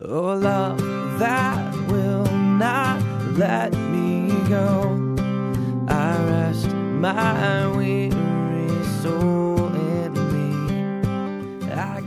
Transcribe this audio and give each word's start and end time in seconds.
Oh, 0.00 0.34
love 0.34 0.80
that 1.20 1.72
will 1.86 2.24
not 2.24 3.00
let 3.34 3.72
me 3.72 4.28
go. 4.48 5.14
I 5.86 6.20
rest 6.24 6.66
my 6.74 7.68
weary 7.76 8.10
soul 9.02 9.68
in 9.68 10.12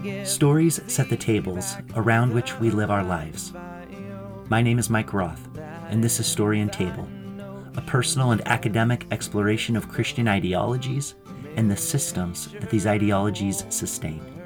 give 0.03 0.27
Stories 0.27 0.81
set 0.87 1.07
the 1.09 1.15
tables 1.15 1.77
around 1.95 2.33
which 2.33 2.59
we 2.59 2.71
live 2.71 2.91
our 2.91 3.05
lives. 3.05 3.53
My 4.49 4.61
name 4.61 4.79
is 4.79 4.89
Mike 4.89 5.13
Roth, 5.13 5.47
and 5.89 6.03
this 6.03 6.19
is 6.19 6.27
Story 6.27 6.59
and 6.59 6.73
Table, 6.73 7.07
a 7.77 7.81
personal 7.81 8.31
and 8.31 8.45
academic 8.49 9.07
exploration 9.11 9.77
of 9.77 9.87
Christian 9.87 10.27
ideologies 10.27 11.15
and 11.55 11.71
the 11.71 11.77
systems 11.77 12.49
that 12.59 12.69
these 12.69 12.85
ideologies 12.85 13.63
sustain. 13.69 14.36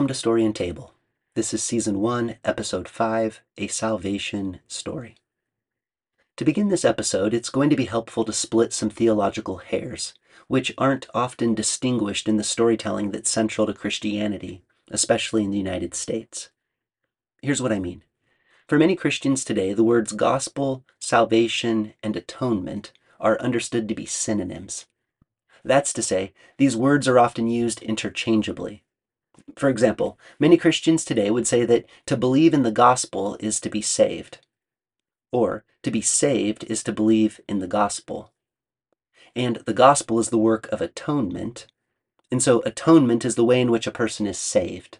Welcome 0.00 0.08
to 0.08 0.14
Story 0.14 0.46
and 0.46 0.56
Table. 0.56 0.94
This 1.34 1.52
is 1.52 1.62
Season 1.62 2.00
1, 2.00 2.36
Episode 2.42 2.88
5 2.88 3.42
A 3.58 3.66
Salvation 3.66 4.60
Story. 4.66 5.14
To 6.38 6.44
begin 6.46 6.70
this 6.70 6.86
episode, 6.86 7.34
it's 7.34 7.50
going 7.50 7.68
to 7.68 7.76
be 7.76 7.84
helpful 7.84 8.24
to 8.24 8.32
split 8.32 8.72
some 8.72 8.88
theological 8.88 9.58
hairs, 9.58 10.14
which 10.48 10.72
aren't 10.78 11.06
often 11.12 11.54
distinguished 11.54 12.28
in 12.28 12.38
the 12.38 12.42
storytelling 12.42 13.10
that's 13.10 13.28
central 13.28 13.66
to 13.66 13.74
Christianity, 13.74 14.62
especially 14.90 15.44
in 15.44 15.50
the 15.50 15.58
United 15.58 15.94
States. 15.94 16.48
Here's 17.42 17.60
what 17.60 17.70
I 17.70 17.78
mean. 17.78 18.02
For 18.68 18.78
many 18.78 18.96
Christians 18.96 19.44
today, 19.44 19.74
the 19.74 19.84
words 19.84 20.12
gospel, 20.12 20.82
salvation, 20.98 21.92
and 22.02 22.16
atonement 22.16 22.92
are 23.20 23.38
understood 23.38 23.86
to 23.90 23.94
be 23.94 24.06
synonyms. 24.06 24.86
That's 25.62 25.92
to 25.92 26.02
say, 26.02 26.32
these 26.56 26.74
words 26.74 27.06
are 27.06 27.18
often 27.18 27.48
used 27.48 27.82
interchangeably. 27.82 28.82
For 29.56 29.68
example, 29.68 30.18
many 30.38 30.56
Christians 30.56 31.04
today 31.04 31.30
would 31.30 31.46
say 31.46 31.64
that 31.64 31.86
to 32.06 32.16
believe 32.16 32.54
in 32.54 32.62
the 32.62 32.70
gospel 32.70 33.36
is 33.40 33.60
to 33.60 33.70
be 33.70 33.82
saved, 33.82 34.38
or 35.32 35.64
to 35.82 35.90
be 35.90 36.00
saved 36.00 36.64
is 36.64 36.82
to 36.84 36.92
believe 36.92 37.40
in 37.48 37.58
the 37.58 37.66
gospel. 37.66 38.32
And 39.36 39.56
the 39.66 39.74
gospel 39.74 40.18
is 40.18 40.30
the 40.30 40.38
work 40.38 40.66
of 40.72 40.80
atonement, 40.80 41.66
and 42.30 42.42
so 42.42 42.60
atonement 42.62 43.24
is 43.24 43.34
the 43.34 43.44
way 43.44 43.60
in 43.60 43.70
which 43.70 43.86
a 43.86 43.92
person 43.92 44.26
is 44.26 44.38
saved, 44.38 44.98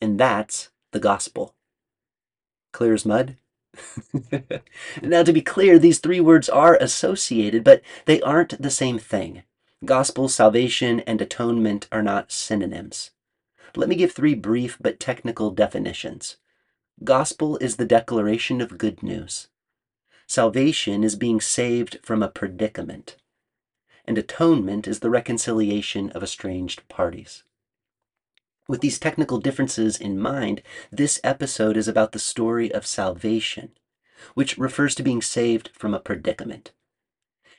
and 0.00 0.18
that's 0.18 0.70
the 0.92 1.00
gospel. 1.00 1.54
Clear 2.72 2.94
as 2.94 3.06
mud? 3.06 3.36
now, 5.02 5.22
to 5.22 5.32
be 5.32 5.42
clear, 5.42 5.78
these 5.78 5.98
three 5.98 6.20
words 6.20 6.48
are 6.48 6.76
associated, 6.76 7.64
but 7.64 7.82
they 8.06 8.20
aren't 8.22 8.60
the 8.60 8.70
same 8.70 8.98
thing. 8.98 9.42
Gospel, 9.84 10.28
salvation, 10.28 11.00
and 11.00 11.20
atonement 11.22 11.88
are 11.90 12.02
not 12.02 12.32
synonyms. 12.32 13.12
Let 13.76 13.88
me 13.88 13.96
give 13.96 14.12
three 14.12 14.34
brief 14.34 14.78
but 14.80 14.98
technical 14.98 15.50
definitions. 15.50 16.36
Gospel 17.04 17.56
is 17.58 17.76
the 17.76 17.84
declaration 17.84 18.60
of 18.60 18.78
good 18.78 19.02
news. 19.02 19.48
Salvation 20.26 21.02
is 21.02 21.16
being 21.16 21.40
saved 21.40 21.98
from 22.02 22.22
a 22.22 22.28
predicament. 22.28 23.16
And 24.04 24.18
atonement 24.18 24.88
is 24.88 25.00
the 25.00 25.10
reconciliation 25.10 26.10
of 26.10 26.22
estranged 26.22 26.86
parties. 26.88 27.44
With 28.68 28.80
these 28.80 28.98
technical 28.98 29.38
differences 29.38 29.98
in 29.98 30.20
mind, 30.20 30.62
this 30.90 31.20
episode 31.24 31.76
is 31.76 31.88
about 31.88 32.12
the 32.12 32.18
story 32.18 32.72
of 32.72 32.86
salvation, 32.86 33.70
which 34.34 34.58
refers 34.58 34.94
to 34.96 35.02
being 35.02 35.22
saved 35.22 35.70
from 35.74 35.94
a 35.94 36.00
predicament. 36.00 36.72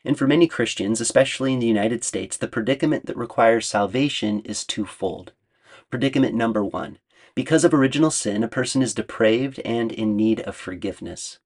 And 0.06 0.18
for 0.18 0.28
many 0.28 0.48
Christians, 0.48 1.02
especially 1.02 1.54
in 1.54 1.60
the 1.60 1.68
United 1.68 2.04
States, 2.04 2.38
the 2.38 2.48
predicament 2.48 3.06
that 3.06 3.18
requires 3.18 3.68
salvation 3.68 4.40
is 4.42 4.66
twofold. 4.66 5.34
Predicament 5.92 6.34
number 6.34 6.64
one 6.64 7.00
because 7.36 7.64
of 7.64 7.74
original 7.74 8.12
sin, 8.12 8.44
a 8.44 8.48
person 8.48 8.82
is 8.82 8.94
depraved 8.94 9.60
and 9.64 9.92
in 9.92 10.16
need 10.16 10.40
of 10.42 10.56
forgiveness. 10.56 11.40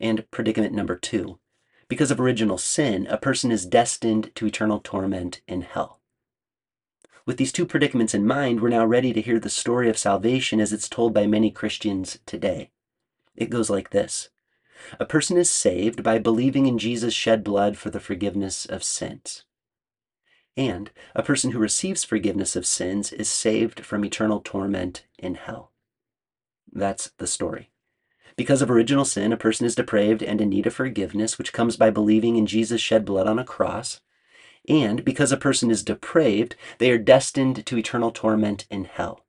And 0.00 0.28
predicament 0.30 0.74
number 0.74 0.96
two 0.96 1.38
because 1.88 2.10
of 2.10 2.20
original 2.20 2.58
sin, 2.58 3.06
a 3.06 3.16
person 3.16 3.50
is 3.50 3.64
destined 3.64 4.34
to 4.34 4.46
eternal 4.46 4.78
torment 4.78 5.40
in 5.48 5.62
hell. 5.62 6.00
With 7.24 7.38
these 7.38 7.52
two 7.52 7.64
predicaments 7.64 8.14
in 8.14 8.26
mind, 8.26 8.60
we're 8.60 8.68
now 8.68 8.84
ready 8.84 9.12
to 9.14 9.22
hear 9.22 9.40
the 9.40 9.48
story 9.48 9.88
of 9.88 9.96
salvation 9.96 10.60
as 10.60 10.72
it's 10.72 10.88
told 10.88 11.14
by 11.14 11.26
many 11.26 11.50
Christians 11.50 12.18
today. 12.26 12.70
It 13.36 13.48
goes 13.48 13.70
like 13.70 13.90
this 13.90 14.28
A 15.00 15.06
person 15.06 15.36
is 15.36 15.50
saved 15.50 16.02
by 16.02 16.18
believing 16.18 16.66
in 16.66 16.78
Jesus' 16.78 17.14
shed 17.14 17.42
blood 17.42 17.78
for 17.78 17.90
the 17.90 18.00
forgiveness 18.00 18.66
of 18.66 18.84
sins. 18.84 19.44
And 20.58 20.90
a 21.14 21.22
person 21.22 21.52
who 21.52 21.60
receives 21.60 22.02
forgiveness 22.02 22.56
of 22.56 22.66
sins 22.66 23.12
is 23.12 23.28
saved 23.28 23.86
from 23.86 24.04
eternal 24.04 24.40
torment 24.40 25.04
in 25.16 25.36
hell. 25.36 25.70
That's 26.72 27.12
the 27.18 27.28
story. 27.28 27.70
Because 28.34 28.60
of 28.60 28.68
original 28.68 29.04
sin, 29.04 29.32
a 29.32 29.36
person 29.36 29.66
is 29.66 29.76
depraved 29.76 30.20
and 30.20 30.40
in 30.40 30.48
need 30.48 30.66
of 30.66 30.74
forgiveness, 30.74 31.38
which 31.38 31.52
comes 31.52 31.76
by 31.76 31.90
believing 31.90 32.34
in 32.34 32.46
Jesus' 32.46 32.80
shed 32.80 33.04
blood 33.04 33.28
on 33.28 33.38
a 33.38 33.44
cross. 33.44 34.00
And 34.68 35.04
because 35.04 35.30
a 35.30 35.36
person 35.36 35.70
is 35.70 35.84
depraved, 35.84 36.56
they 36.78 36.90
are 36.90 36.98
destined 36.98 37.64
to 37.64 37.78
eternal 37.78 38.10
torment 38.10 38.66
in 38.68 38.86
hell. 38.86 39.26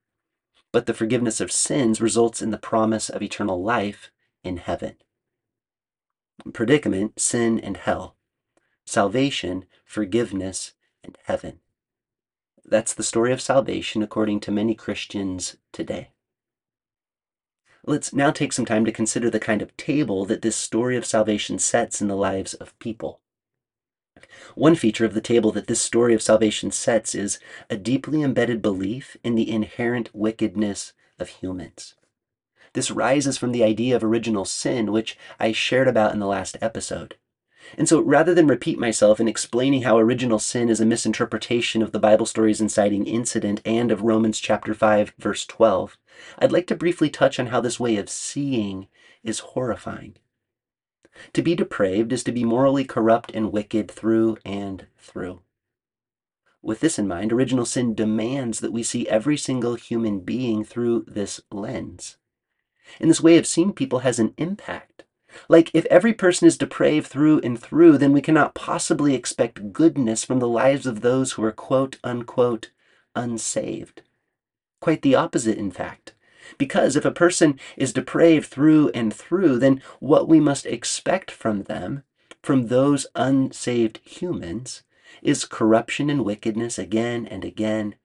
But 0.71 0.87
the 0.87 0.95
forgiveness 0.95 1.39
of 1.39 1.51
sins 1.51 2.01
results 2.01 2.41
in 2.41 2.49
the 2.49 2.57
promise 2.57 3.07
of 3.07 3.21
eternal 3.21 3.61
life 3.61 4.09
in 4.43 4.57
heaven. 4.57 4.95
Predicament, 6.53 7.19
sin, 7.19 7.59
and 7.59 7.77
hell. 7.77 8.15
Salvation, 8.83 9.65
forgiveness, 9.85 10.73
and 11.03 11.17
heaven. 11.25 11.59
That's 12.65 12.93
the 12.93 13.03
story 13.03 13.31
of 13.31 13.41
salvation 13.41 14.03
according 14.03 14.41
to 14.41 14.51
many 14.51 14.75
Christians 14.75 15.57
today. 15.71 16.11
Let's 17.85 18.13
now 18.13 18.31
take 18.31 18.53
some 18.53 18.65
time 18.65 18.85
to 18.85 18.91
consider 18.91 19.29
the 19.29 19.39
kind 19.39 19.61
of 19.61 19.75
table 19.77 20.25
that 20.25 20.41
this 20.41 20.55
story 20.55 20.97
of 20.97 21.05
salvation 21.05 21.57
sets 21.57 22.01
in 22.01 22.07
the 22.07 22.15
lives 22.15 22.53
of 22.53 22.77
people. 22.77 23.21
One 24.55 24.75
feature 24.75 25.05
of 25.05 25.13
the 25.13 25.21
table 25.21 25.51
that 25.53 25.67
this 25.67 25.81
story 25.81 26.13
of 26.13 26.21
salvation 26.21 26.71
sets 26.71 27.15
is 27.15 27.39
a 27.69 27.77
deeply 27.77 28.21
embedded 28.21 28.61
belief 28.61 29.15
in 29.23 29.35
the 29.35 29.49
inherent 29.49 30.13
wickedness 30.13 30.93
of 31.17 31.29
humans. 31.29 31.95
This 32.73 32.91
rises 32.91 33.37
from 33.37 33.51
the 33.51 33.63
idea 33.63 33.95
of 33.95 34.03
original 34.03 34.45
sin, 34.45 34.91
which 34.91 35.17
I 35.39 35.53
shared 35.53 35.87
about 35.87 36.13
in 36.13 36.19
the 36.19 36.27
last 36.27 36.57
episode. 36.61 37.15
And 37.77 37.87
so 37.87 38.01
rather 38.01 38.33
than 38.33 38.47
repeat 38.47 38.79
myself 38.79 39.19
in 39.19 39.27
explaining 39.27 39.83
how 39.83 39.97
original 39.97 40.39
sin 40.39 40.69
is 40.69 40.79
a 40.79 40.85
misinterpretation 40.85 41.81
of 41.81 41.91
the 41.91 41.99
Bible 41.99 42.25
story's 42.25 42.61
inciting 42.61 43.05
incident 43.05 43.61
and 43.65 43.91
of 43.91 44.01
Romans 44.01 44.39
chapter 44.39 44.73
5 44.73 45.13
verse 45.17 45.45
12, 45.45 45.97
I'd 46.39 46.51
like 46.51 46.67
to 46.67 46.75
briefly 46.75 47.09
touch 47.09 47.39
on 47.39 47.47
how 47.47 47.61
this 47.61 47.79
way 47.79 47.97
of 47.97 48.09
seeing 48.09 48.87
is 49.23 49.39
horrifying. 49.39 50.15
To 51.33 51.41
be 51.41 51.55
depraved 51.55 52.13
is 52.13 52.23
to 52.23 52.31
be 52.31 52.43
morally 52.43 52.85
corrupt 52.85 53.31
and 53.33 53.51
wicked 53.51 53.91
through 53.91 54.37
and 54.45 54.87
through. 54.97 55.41
With 56.61 56.79
this 56.79 56.99
in 56.99 57.07
mind, 57.07 57.31
original 57.31 57.65
sin 57.65 57.93
demands 57.93 58.59
that 58.59 58.73
we 58.73 58.83
see 58.83 59.07
every 59.07 59.37
single 59.37 59.75
human 59.75 60.19
being 60.19 60.63
through 60.63 61.05
this 61.07 61.41
lens. 61.51 62.17
And 62.99 63.09
this 63.09 63.21
way 63.21 63.37
of 63.37 63.47
seeing 63.47 63.73
people 63.73 63.99
has 63.99 64.19
an 64.19 64.33
impact 64.37 65.03
like, 65.47 65.71
if 65.73 65.85
every 65.85 66.13
person 66.13 66.47
is 66.47 66.57
depraved 66.57 67.07
through 67.07 67.39
and 67.41 67.59
through, 67.59 67.97
then 67.97 68.11
we 68.11 68.21
cannot 68.21 68.55
possibly 68.55 69.15
expect 69.15 69.71
goodness 69.71 70.23
from 70.23 70.39
the 70.39 70.47
lives 70.47 70.85
of 70.85 71.01
those 71.01 71.33
who 71.33 71.43
are 71.43 71.51
quote 71.51 71.97
unquote 72.03 72.71
unsaved. 73.15 74.01
Quite 74.81 75.01
the 75.01 75.15
opposite, 75.15 75.57
in 75.57 75.71
fact. 75.71 76.13
Because 76.57 76.95
if 76.95 77.05
a 77.05 77.11
person 77.11 77.59
is 77.77 77.93
depraved 77.93 78.47
through 78.47 78.89
and 78.89 79.13
through, 79.13 79.59
then 79.59 79.81
what 79.99 80.27
we 80.27 80.39
must 80.39 80.65
expect 80.65 81.29
from 81.29 81.63
them, 81.63 82.03
from 82.41 82.67
those 82.67 83.05
unsaved 83.15 83.99
humans, 84.03 84.83
is 85.21 85.45
corruption 85.45 86.09
and 86.09 86.25
wickedness 86.25 86.79
again 86.79 87.25
and 87.25 87.43
again 87.43 87.95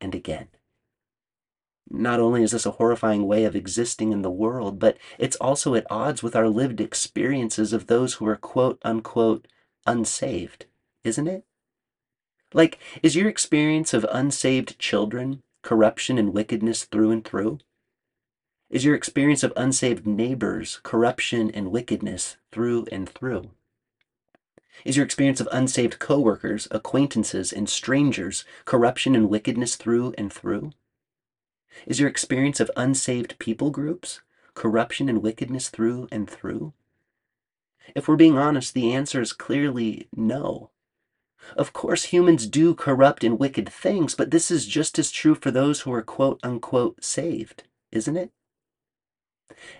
and 0.00 0.14
again. 0.14 0.48
Not 1.90 2.20
only 2.20 2.44
is 2.44 2.52
this 2.52 2.66
a 2.66 2.72
horrifying 2.72 3.26
way 3.26 3.44
of 3.44 3.56
existing 3.56 4.12
in 4.12 4.22
the 4.22 4.30
world, 4.30 4.78
but 4.78 4.96
it's 5.18 5.36
also 5.36 5.74
at 5.74 5.90
odds 5.90 6.22
with 6.22 6.36
our 6.36 6.48
lived 6.48 6.80
experiences 6.80 7.72
of 7.72 7.88
those 7.88 8.14
who 8.14 8.26
are 8.26 8.36
quote 8.36 8.78
unquote 8.84 9.48
unsaved, 9.86 10.66
isn't 11.02 11.26
it? 11.26 11.44
Like, 12.54 12.78
is 13.02 13.16
your 13.16 13.28
experience 13.28 13.92
of 13.92 14.06
unsaved 14.10 14.78
children 14.78 15.42
corruption 15.62 16.16
and 16.16 16.32
wickedness 16.32 16.84
through 16.84 17.10
and 17.10 17.24
through? 17.24 17.58
Is 18.70 18.84
your 18.84 18.94
experience 18.94 19.42
of 19.42 19.52
unsaved 19.56 20.06
neighbors 20.06 20.78
corruption 20.84 21.50
and 21.50 21.72
wickedness 21.72 22.36
through 22.52 22.86
and 22.92 23.08
through? 23.08 23.50
Is 24.84 24.96
your 24.96 25.04
experience 25.04 25.40
of 25.40 25.48
unsaved 25.50 25.98
coworkers, 25.98 26.68
acquaintances, 26.70 27.52
and 27.52 27.68
strangers 27.68 28.44
corruption 28.64 29.16
and 29.16 29.28
wickedness 29.28 29.74
through 29.74 30.14
and 30.16 30.32
through? 30.32 30.70
Is 31.86 32.00
your 32.00 32.08
experience 32.08 32.60
of 32.60 32.70
unsaved 32.76 33.38
people 33.38 33.70
groups 33.70 34.20
corruption 34.54 35.08
and 35.08 35.22
wickedness 35.22 35.68
through 35.68 36.08
and 36.10 36.28
through? 36.28 36.72
If 37.94 38.08
we're 38.08 38.16
being 38.16 38.36
honest, 38.36 38.74
the 38.74 38.92
answer 38.92 39.20
is 39.20 39.32
clearly 39.32 40.08
no. 40.14 40.70
Of 41.56 41.72
course, 41.72 42.04
humans 42.04 42.46
do 42.46 42.74
corrupt 42.74 43.24
and 43.24 43.38
wicked 43.38 43.68
things, 43.68 44.14
but 44.14 44.30
this 44.30 44.50
is 44.50 44.66
just 44.66 44.98
as 44.98 45.10
true 45.10 45.34
for 45.34 45.50
those 45.50 45.80
who 45.80 45.92
are 45.92 46.02
quote 46.02 46.38
unquote 46.42 47.02
saved, 47.02 47.64
isn't 47.90 48.16
it? 48.16 48.30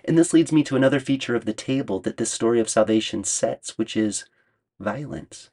And 0.03 0.17
this 0.17 0.33
leads 0.33 0.51
me 0.51 0.63
to 0.63 0.75
another 0.75 0.99
feature 0.99 1.35
of 1.35 1.45
the 1.45 1.53
table 1.53 1.99
that 2.01 2.17
this 2.17 2.31
story 2.31 2.59
of 2.59 2.69
salvation 2.69 3.23
sets, 3.23 3.77
which 3.77 3.95
is 3.95 4.25
violence. 4.79 5.49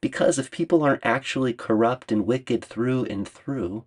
Because 0.00 0.38
if 0.38 0.50
people 0.50 0.82
aren't 0.82 1.04
actually 1.04 1.52
corrupt 1.52 2.12
and 2.12 2.26
wicked 2.26 2.64
through 2.64 3.04
and 3.06 3.26
through, 3.26 3.84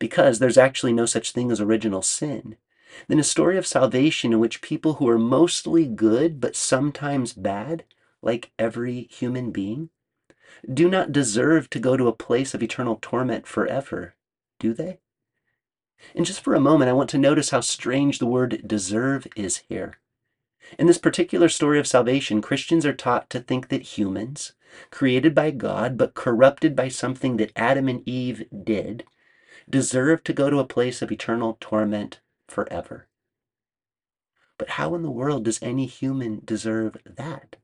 because 0.00 0.40
there's 0.40 0.58
actually 0.58 0.92
no 0.92 1.06
such 1.06 1.30
thing 1.30 1.52
as 1.52 1.60
original 1.60 2.02
sin, 2.02 2.56
then 3.06 3.20
a 3.20 3.24
story 3.24 3.56
of 3.56 3.66
salvation 3.66 4.32
in 4.32 4.40
which 4.40 4.62
people 4.62 4.94
who 4.94 5.08
are 5.08 5.18
mostly 5.18 5.86
good 5.86 6.40
but 6.40 6.56
sometimes 6.56 7.32
bad, 7.32 7.84
like 8.20 8.50
every 8.58 9.02
human 9.02 9.52
being, 9.52 9.90
do 10.72 10.88
not 10.88 11.12
deserve 11.12 11.70
to 11.70 11.78
go 11.78 11.96
to 11.96 12.08
a 12.08 12.12
place 12.12 12.54
of 12.54 12.62
eternal 12.62 12.98
torment 13.00 13.46
forever, 13.46 14.14
do 14.58 14.74
they? 14.74 14.98
And 16.14 16.26
just 16.26 16.40
for 16.40 16.54
a 16.54 16.60
moment, 16.60 16.88
I 16.88 16.94
want 16.94 17.10
to 17.10 17.18
notice 17.18 17.50
how 17.50 17.60
strange 17.60 18.18
the 18.18 18.26
word 18.26 18.62
deserve 18.66 19.26
is 19.36 19.58
here. 19.68 19.98
In 20.78 20.86
this 20.86 20.98
particular 20.98 21.48
story 21.48 21.78
of 21.78 21.86
salvation, 21.86 22.42
Christians 22.42 22.86
are 22.86 22.92
taught 22.92 23.28
to 23.30 23.40
think 23.40 23.68
that 23.68 23.98
humans, 23.98 24.52
created 24.90 25.34
by 25.34 25.50
God 25.50 25.96
but 25.96 26.14
corrupted 26.14 26.74
by 26.74 26.88
something 26.88 27.36
that 27.36 27.52
Adam 27.54 27.88
and 27.88 28.06
Eve 28.08 28.44
did, 28.64 29.04
deserve 29.70 30.24
to 30.24 30.32
go 30.32 30.50
to 30.50 30.58
a 30.58 30.66
place 30.66 31.02
of 31.02 31.12
eternal 31.12 31.56
torment 31.60 32.20
forever. 32.48 33.06
But 34.58 34.70
how 34.70 34.94
in 34.94 35.02
the 35.02 35.10
world 35.10 35.44
does 35.44 35.62
any 35.62 35.86
human 35.86 36.42
deserve 36.44 36.96
that? 37.04 37.56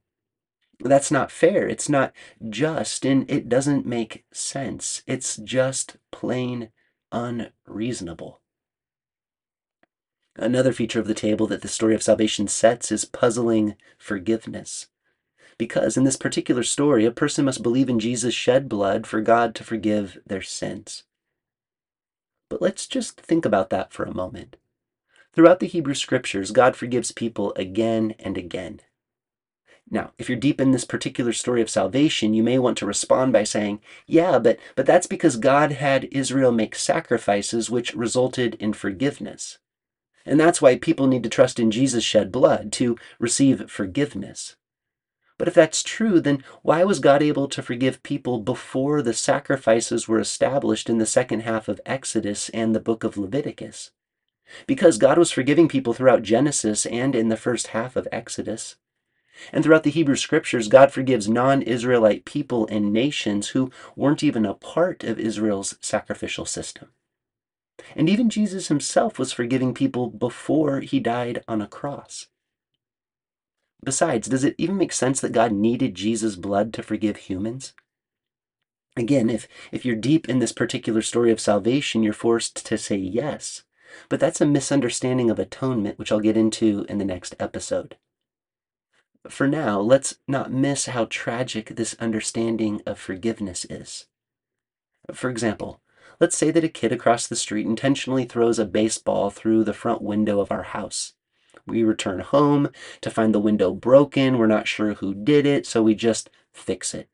That's 0.81 1.11
not 1.11 1.31
fair. 1.31 1.69
It's 1.69 1.89
not 1.89 2.13
just, 2.49 3.05
and 3.05 3.31
it 3.31 3.49
doesn't 3.49 3.87
make 3.87 4.25
sense. 4.33 5.03
It's 5.07 5.37
just 5.37 5.97
plain 6.11 6.71
unreasonable. 7.13 8.41
Another 10.37 10.73
feature 10.73 11.01
of 11.01 11.07
the 11.07 11.15
table 11.15 11.47
that 11.47 11.63
the 11.63 11.69
story 11.69 11.95
of 11.95 12.03
salvation 12.03 12.47
sets 12.47 12.93
is 12.93 13.07
puzzling 13.07 13.75
forgiveness. 13.97 14.89
Because 15.59 15.97
in 15.97 16.05
this 16.05 16.17
particular 16.17 16.63
story, 16.63 17.07
a 17.07 17.11
person 17.11 17.47
must 17.47 17.63
believe 17.63 17.89
in 17.89 17.99
Jesus' 17.99 18.35
shed 18.35 18.69
blood 18.69 19.07
for 19.07 19.23
God 19.23 19.55
to 19.55 19.65
forgive 19.65 20.19
their 20.27 20.43
sins. 20.43 21.05
But 22.49 22.63
let's 22.63 22.87
just 22.87 23.21
think 23.21 23.45
about 23.45 23.71
that 23.71 23.93
for 23.93 24.05
a 24.05 24.15
moment. 24.15 24.57
Throughout 25.33 25.61
the 25.61 25.67
Hebrew 25.67 25.95
scriptures, 25.95 26.51
God 26.51 26.77
forgives 26.77 27.13
people 27.13 27.53
again 27.57 28.15
and 28.19 28.39
again. 28.39 28.81
Now, 29.89 30.13
if 30.19 30.29
you're 30.29 30.39
deep 30.39 30.61
in 30.61 30.73
this 30.73 30.85
particular 30.85 31.33
story 31.33 31.63
of 31.63 31.71
salvation, 31.71 32.35
you 32.35 32.43
may 32.43 32.59
want 32.59 32.77
to 32.79 32.87
respond 32.87 33.33
by 33.33 33.45
saying, 33.45 33.81
yeah, 34.07 34.39
but, 34.39 34.59
but 34.75 34.87
that's 34.87 35.07
because 35.07 35.37
God 35.37 35.73
had 35.73 36.09
Israel 36.11 36.51
make 36.51 36.75
sacrifices 36.75 37.71
which 37.71 37.95
resulted 37.95 38.57
in 38.57 38.73
forgiveness. 38.73 39.59
And 40.25 40.41
that's 40.41 40.61
why 40.61 40.77
people 40.77 41.07
need 41.07 41.23
to 41.23 41.29
trust 41.29 41.61
in 41.61 41.71
Jesus' 41.71 42.03
shed 42.03 42.33
blood 42.33 42.73
to 42.73 42.97
receive 43.21 43.71
forgiveness. 43.71 44.57
But 45.39 45.49
if 45.49 45.55
that's 45.55 45.83
true, 45.83 46.21
then 46.21 46.43
why 46.63 46.85
was 46.85 46.99
God 46.99 47.23
able 47.23 47.49
to 47.49 47.63
forgive 47.63 48.03
people 48.03 48.41
before 48.41 49.03
the 49.03 49.13
sacrifices 49.13 50.09
were 50.09 50.19
established 50.19 50.89
in 50.89 50.99
the 50.99 51.07
second 51.07 51.41
half 51.41 51.69
of 51.69 51.81
Exodus 51.85 52.49
and 52.51 52.75
the 52.75 52.81
book 52.81 53.05
of 53.05 53.19
Leviticus? 53.19 53.91
Because 54.67 54.97
God 54.97 55.19
was 55.19 55.33
forgiving 55.33 55.69
people 55.69 55.93
throughout 55.93 56.23
Genesis 56.23 56.87
and 56.87 57.15
in 57.15 57.29
the 57.29 57.37
first 57.37 57.69
half 57.69 57.97
of 57.97 58.09
Exodus. 58.11 58.77
And 59.53 59.63
throughout 59.63 59.83
the 59.83 59.91
Hebrew 59.91 60.17
scriptures, 60.17 60.69
God 60.69 60.93
forgives 60.93 61.29
non 61.29 61.61
Israelite 61.61 62.25
people 62.25 62.67
and 62.69 62.93
nations 62.93 63.49
who 63.49 63.71
weren't 63.95 64.23
even 64.23 64.47
a 64.47 64.55
part 64.55 65.05
of 65.05 65.19
Israel's 65.19 65.77
sacrificial 65.83 66.47
system. 66.47 66.89
And 67.95 68.09
even 68.09 68.31
Jesus 68.31 68.69
himself 68.69 69.19
was 69.19 69.33
forgiving 69.33 69.75
people 69.75 70.09
before 70.09 70.81
he 70.81 70.99
died 71.01 71.45
on 71.47 71.61
a 71.61 71.67
cross. 71.67 72.29
Besides, 73.87 74.27
does 74.27 74.43
it 74.43 74.57
even 74.59 74.77
make 74.77 74.93
sense 74.93 75.21
that 75.21 75.31
God 75.31 75.53
needed 75.53 75.95
Jesus' 75.95 76.35
blood 76.35 76.73
to 76.75 76.83
forgive 76.83 77.17
humans? 77.17 77.73
Again, 78.97 79.31
if, 79.31 79.47
if 79.71 79.85
you're 79.85 79.95
deep 79.95 80.29
in 80.29 80.41
this 80.41 80.51
particular 80.51 81.03
story 81.03 81.31
of 81.31 81.39
salvation, 81.39 82.03
you're 82.03 82.13
forced 82.13 82.67
to 82.67 82.77
say 82.79 82.97
yes. 82.97 83.63
But 84.09 84.19
that's 84.19 84.41
a 84.41 84.47
misunderstanding 84.47 85.31
of 85.31 85.39
atonement, 85.39 86.01
which 86.01 86.11
I'll 86.11 86.19
get 86.19 86.37
into 86.37 86.85
in 86.89 86.99
the 86.99 87.05
next 87.05 87.37
episode. 87.39 87.97
For 89.29 89.47
now, 89.47 89.79
let's 89.79 90.17
not 90.27 90.51
miss 90.51 90.87
how 90.87 91.05
tragic 91.05 91.77
this 91.77 91.95
understanding 92.01 92.83
of 92.87 92.99
forgiveness 92.99 93.65
is. 93.71 94.07
For 95.13 95.31
example, 95.31 95.81
let's 96.19 96.37
say 96.37 96.51
that 96.51 96.65
a 96.65 96.69
kid 96.69 96.91
across 96.91 97.29
the 97.29 97.37
street 97.37 97.67
intentionally 97.67 98.25
throws 98.25 98.59
a 98.59 98.65
baseball 98.65 99.31
through 99.31 99.63
the 99.63 99.73
front 99.73 100.03
window 100.03 100.41
of 100.41 100.51
our 100.51 100.65
house. 100.65 101.13
We 101.67 101.83
return 101.83 102.21
home 102.21 102.71
to 103.01 103.11
find 103.11 103.35
the 103.35 103.41
window 103.41 103.73
broken. 103.73 104.39
We're 104.39 104.47
not 104.47 104.69
sure 104.69 104.95
who 104.95 105.15
did 105.15 105.47
it, 105.47 105.67
so 105.67 105.83
we 105.83 105.95
just 105.95 106.31
fix 106.53 106.95
it. 106.95 107.09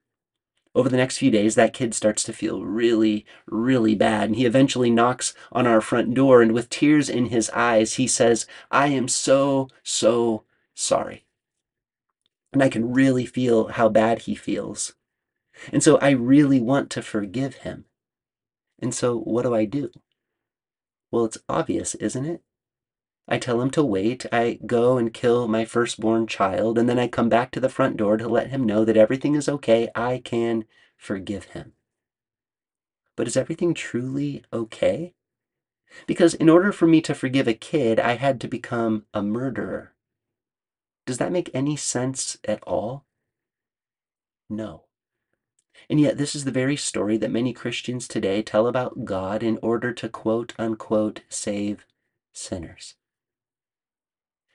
Over 0.75 0.89
the 0.89 0.97
next 0.97 1.19
few 1.19 1.31
days, 1.31 1.55
that 1.55 1.75
kid 1.75 1.95
starts 1.95 2.23
to 2.25 2.33
feel 2.33 2.65
really, 2.65 3.27
really 3.47 3.95
bad, 3.95 4.29
and 4.29 4.37
he 4.37 4.47
eventually 4.47 4.91
knocks 4.91 5.35
on 5.51 5.67
our 5.67 5.81
front 5.81 6.15
door, 6.15 6.41
and 6.41 6.53
with 6.53 6.71
tears 6.71 7.11
in 7.11 7.27
his 7.27 7.51
eyes, 7.51 7.95
he 7.95 8.07
says, 8.07 8.47
I 8.71 8.89
am 8.89 9.09
so, 9.09 9.69
so 9.83 10.45
sorry 10.75 11.27
and 12.53 12.63
I 12.63 12.69
can 12.69 12.93
really 12.93 13.25
feel 13.25 13.69
how 13.69 13.89
bad 13.89 14.21
he 14.21 14.35
feels. 14.35 14.95
And 15.73 15.83
so 15.83 15.97
I 15.99 16.11
really 16.11 16.61
want 16.61 16.91
to 16.91 17.03
forgive 17.03 17.57
him. 17.57 17.87
And 18.81 18.95
so 18.95 19.19
what 19.19 19.43
do 19.43 19.55
I 19.55 19.65
do? 19.65 19.91
Well, 21.11 21.25
it's 21.25 21.39
obvious, 21.49 21.95
isn't 21.97 22.27
it? 22.27 22.43
I 23.29 23.39
tell 23.39 23.61
him 23.61 23.71
to 23.71 23.85
wait. 23.85 24.27
I 24.33 24.59
go 24.67 24.99
and 24.99 25.15
kill 25.15 25.47
my 25.49 25.65
firstborn 25.65 26.27
child, 26.27 26.77
and 26.77 26.89
then 26.89 26.99
I 26.99 27.09
come 27.09 27.29
back 27.29 27.51
to 27.53 27.61
the 27.61 27.69
front 27.69 27.97
door 27.97 28.17
to 28.17 28.29
let 28.29 28.51
him 28.51 28.65
know 28.65 28.85
that 28.85 28.97
everything 28.97 29.35
is 29.35 29.49
okay. 29.49 29.89
I 29.95 30.21
can 30.25 30.65
forgive 30.97 31.45
him. 31.45 31.73
But 33.17 33.27
is 33.27 33.37
everything 33.37 33.75
truly 33.75 34.45
okay? 34.53 35.15
Because 36.07 36.35
in 36.35 36.49
order 36.49 36.73
for 36.73 36.87
me 36.87 37.01
to 37.03 37.15
forgive 37.15 37.47
a 37.47 37.55
kid, 37.55 38.01
I 38.01 38.15
had 38.15 38.41
to 38.41 38.49
become 38.49 39.05
a 39.13 39.23
murderer. 39.23 39.95
Does 41.07 41.19
that 41.19 41.33
make 41.33 41.51
any 41.53 41.77
sense 41.77 42.39
at 42.45 42.63
all? 42.65 43.05
No. 44.49 44.85
And 45.91 46.01
yet, 46.01 46.17
this 46.17 46.35
is 46.35 46.45
the 46.45 46.51
very 46.51 46.77
story 46.77 47.17
that 47.19 47.31
many 47.31 47.53
Christians 47.53 48.07
today 48.07 48.43
tell 48.43 48.67
about 48.67 49.05
God 49.05 49.43
in 49.43 49.59
order 49.63 49.93
to 49.93 50.09
quote 50.09 50.55
unquote 50.59 51.23
save 51.29 51.87
sinners. 52.33 52.95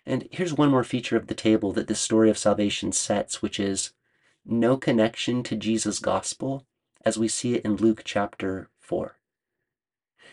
And 0.07 0.29
here's 0.31 0.53
one 0.53 0.71
more 0.71 0.85
feature 0.85 1.17
of 1.17 1.27
the 1.27 1.35
table 1.35 1.73
that 1.73 1.87
this 1.87 1.99
story 1.99 2.29
of 2.29 2.37
salvation 2.37 2.93
sets, 2.93 3.41
which 3.41 3.59
is 3.59 3.91
no 4.45 4.77
connection 4.77 5.43
to 5.43 5.57
Jesus' 5.57 5.99
gospel 5.99 6.65
as 7.03 7.17
we 7.17 7.27
see 7.27 7.55
it 7.55 7.65
in 7.65 7.75
Luke 7.75 8.03
chapter 8.05 8.69
4. 8.79 9.17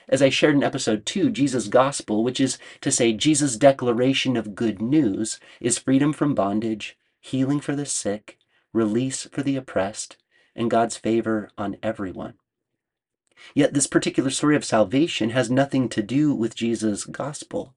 As 0.08 0.22
I 0.22 0.28
shared 0.28 0.54
in 0.54 0.62
episode 0.62 1.04
2, 1.04 1.28
Jesus' 1.32 1.66
gospel, 1.66 2.22
which 2.22 2.38
is 2.38 2.56
to 2.82 2.92
say 2.92 3.12
Jesus' 3.12 3.56
declaration 3.56 4.36
of 4.36 4.54
good 4.54 4.80
news, 4.80 5.40
is 5.60 5.76
freedom 5.76 6.12
from 6.12 6.36
bondage, 6.36 6.96
healing 7.18 7.58
for 7.58 7.74
the 7.74 7.84
sick, 7.84 8.38
release 8.72 9.24
for 9.24 9.42
the 9.42 9.56
oppressed, 9.56 10.16
and 10.54 10.70
God's 10.70 10.96
favor 10.96 11.50
on 11.58 11.78
everyone. 11.82 12.34
Yet 13.56 13.74
this 13.74 13.88
particular 13.88 14.30
story 14.30 14.54
of 14.54 14.64
salvation 14.64 15.30
has 15.30 15.50
nothing 15.50 15.88
to 15.88 16.02
do 16.02 16.32
with 16.32 16.54
Jesus' 16.54 17.04
gospel. 17.06 17.74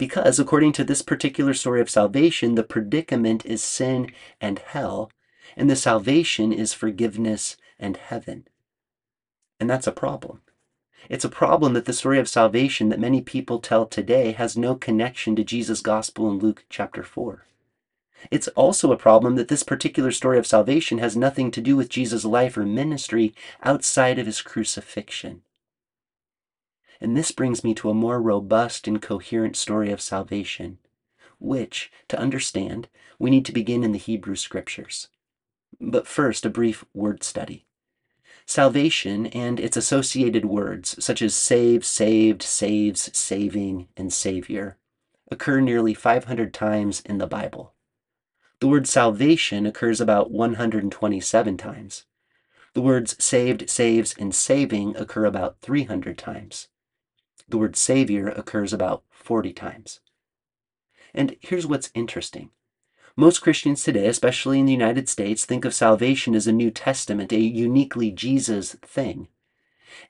Because, 0.00 0.38
according 0.38 0.72
to 0.72 0.84
this 0.84 1.02
particular 1.02 1.52
story 1.52 1.82
of 1.82 1.90
salvation, 1.90 2.54
the 2.54 2.62
predicament 2.62 3.44
is 3.44 3.62
sin 3.62 4.10
and 4.40 4.58
hell, 4.58 5.12
and 5.58 5.68
the 5.68 5.76
salvation 5.76 6.54
is 6.54 6.72
forgiveness 6.72 7.58
and 7.78 7.98
heaven. 7.98 8.48
And 9.60 9.68
that's 9.68 9.86
a 9.86 9.92
problem. 9.92 10.40
It's 11.10 11.26
a 11.26 11.28
problem 11.28 11.74
that 11.74 11.84
the 11.84 11.92
story 11.92 12.18
of 12.18 12.30
salvation 12.30 12.88
that 12.88 12.98
many 12.98 13.20
people 13.20 13.58
tell 13.58 13.84
today 13.84 14.32
has 14.32 14.56
no 14.56 14.74
connection 14.74 15.36
to 15.36 15.44
Jesus' 15.44 15.82
gospel 15.82 16.30
in 16.30 16.38
Luke 16.38 16.64
chapter 16.70 17.02
4. 17.02 17.44
It's 18.30 18.48
also 18.48 18.92
a 18.92 18.96
problem 18.96 19.36
that 19.36 19.48
this 19.48 19.62
particular 19.62 20.12
story 20.12 20.38
of 20.38 20.46
salvation 20.46 20.96
has 20.96 21.14
nothing 21.14 21.50
to 21.50 21.60
do 21.60 21.76
with 21.76 21.90
Jesus' 21.90 22.24
life 22.24 22.56
or 22.56 22.64
ministry 22.64 23.34
outside 23.62 24.18
of 24.18 24.24
his 24.24 24.40
crucifixion. 24.40 25.42
And 27.00 27.16
this 27.16 27.32
brings 27.32 27.64
me 27.64 27.74
to 27.74 27.88
a 27.88 27.94
more 27.94 28.20
robust 28.20 28.86
and 28.86 29.00
coherent 29.00 29.56
story 29.56 29.90
of 29.90 30.02
salvation, 30.02 30.78
which, 31.38 31.90
to 32.08 32.18
understand, 32.18 32.88
we 33.18 33.30
need 33.30 33.46
to 33.46 33.52
begin 33.52 33.82
in 33.82 33.92
the 33.92 33.98
Hebrew 33.98 34.36
scriptures. 34.36 35.08
But 35.80 36.06
first, 36.06 36.44
a 36.44 36.50
brief 36.50 36.84
word 36.92 37.22
study. 37.22 37.64
Salvation 38.44 39.26
and 39.28 39.58
its 39.60 39.76
associated 39.76 40.44
words, 40.44 41.02
such 41.02 41.22
as 41.22 41.34
save, 41.34 41.84
saved, 41.84 42.42
saves, 42.42 43.16
saving, 43.16 43.88
and 43.96 44.12
savior, 44.12 44.76
occur 45.30 45.60
nearly 45.60 45.94
500 45.94 46.52
times 46.52 47.00
in 47.00 47.18
the 47.18 47.26
Bible. 47.26 47.74
The 48.58 48.68
word 48.68 48.86
salvation 48.86 49.64
occurs 49.64 50.02
about 50.02 50.30
127 50.30 51.56
times, 51.56 52.04
The 52.74 52.82
words 52.82 53.22
saved, 53.22 53.70
saves, 53.70 54.14
and 54.18 54.34
saving 54.34 54.96
occur 54.96 55.24
about 55.24 55.60
300 55.60 56.18
times. 56.18 56.68
The 57.50 57.58
word 57.58 57.74
Savior 57.74 58.28
occurs 58.28 58.72
about 58.72 59.02
40 59.10 59.52
times. 59.52 59.98
And 61.12 61.34
here's 61.40 61.66
what's 61.66 61.90
interesting. 61.94 62.50
Most 63.16 63.40
Christians 63.40 63.82
today, 63.82 64.06
especially 64.06 64.60
in 64.60 64.66
the 64.66 64.72
United 64.72 65.08
States, 65.08 65.44
think 65.44 65.64
of 65.64 65.74
salvation 65.74 66.36
as 66.36 66.46
a 66.46 66.52
New 66.52 66.70
Testament, 66.70 67.32
a 67.32 67.40
uniquely 67.40 68.12
Jesus 68.12 68.74
thing. 68.82 69.26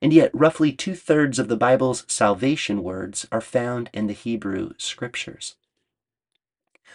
And 0.02 0.12
yet, 0.12 0.30
roughly 0.35 0.70
two 0.70 0.94
thirds 0.94 1.38
of 1.38 1.49
the 1.49 1.56
Bible's 1.56 2.04
salvation 2.09 2.82
words 2.82 3.26
are 3.32 3.40
found 3.40 3.88
in 3.94 4.06
the 4.06 4.12
Hebrew 4.12 4.73
Scriptures. 4.76 5.54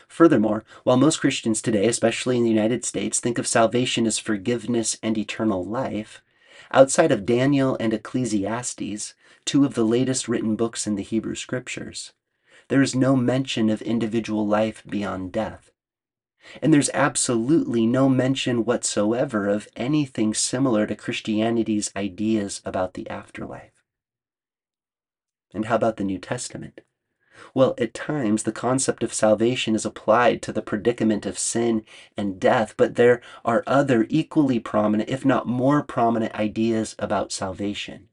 Furthermore, 0.08 0.64
while 0.84 0.98
most 0.98 1.22
Christians 1.22 1.60
today, 1.60 1.88
especially 1.88 2.38
in 2.38 2.44
the 2.44 2.50
United 2.50 2.86
States, 2.86 3.20
think 3.20 3.40
of 3.40 3.48
salvation 3.48 4.06
as 4.06 4.20
forgiveness 4.20 5.00
and 5.02 5.18
eternal 5.18 5.66
life, 5.66 6.22
outside 6.72 7.12
of 7.12 7.26
Daniel 7.26 7.76
and 7.80 7.94
Ecclesiastes, 7.94 9.16
two 9.46 9.64
of 9.64 9.76
the 9.76 9.86
latest 9.86 10.28
written 10.28 10.56
books 10.56 10.88
in 10.88 10.96
the 10.96 11.04
Hebrew 11.04 11.36
Scriptures, 11.36 12.14
there 12.68 12.82
is 12.82 12.96
no 12.96 13.16
mention 13.16 13.70
of 13.70 13.82
individual 13.82 14.48
life 14.48 14.84
beyond 14.88 15.32
death. 15.32 15.72
And 16.62 16.74
there's 16.74 16.90
absolutely 16.94 17.88
no 17.88 18.08
mention 18.10 18.66
whatsoever 18.66 19.48
of 19.48 19.68
anything 19.76 20.34
similar 20.34 20.86
to 20.88 20.96
Christianity's 20.96 21.92
ideas 21.96 22.62
about 22.66 22.94
the 22.94 23.10
afterlife. 23.10 23.84
And 25.54 25.66
how 25.66 25.76
about 25.76 25.98
the 25.98 26.04
New 26.04 26.20
Testament? 26.20 26.82
Well, 27.54 27.76
at 27.78 27.94
times 27.94 28.44
the 28.44 28.52
concept 28.52 29.04
of 29.04 29.14
salvation 29.14 29.76
is 29.76 29.86
applied 29.86 30.42
to 30.44 30.54
the 30.54 30.62
predicament 30.62 31.26
of 31.26 31.38
sin 31.38 31.84
and 32.16 32.40
death, 32.40 32.76
but 32.78 32.96
there 32.96 33.22
are 33.44 33.64
other 33.68 34.06
equally 34.10 34.60
prominent, 34.60 35.10
if 35.10 35.26
not 35.26 35.48
more 35.48 35.84
prominent, 35.84 36.34
ideas 36.34 36.96
about 36.98 37.32
salvation. 37.32 38.10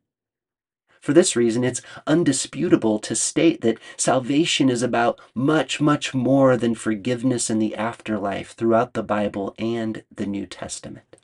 For 1.03 1.13
this 1.13 1.35
reason, 1.35 1.65
it's 1.65 1.83
undisputable 2.07 3.01
to 3.01 3.17
state 3.17 3.61
that 3.63 3.81
salvation 3.97 4.71
is 4.71 4.85
about 4.85 5.21
much, 5.35 5.81
much 5.81 6.15
more 6.15 6.57
than 6.57 6.77
forgiveness 6.77 7.51
in 7.51 7.59
the 7.59 7.75
afterlife 7.75 8.53
throughout 8.53 8.95
the 8.95 9.03
Bible 9.03 9.53
and 9.59 10.05
the 10.15 10.27
New 10.27 10.47
Testament. 10.47 11.17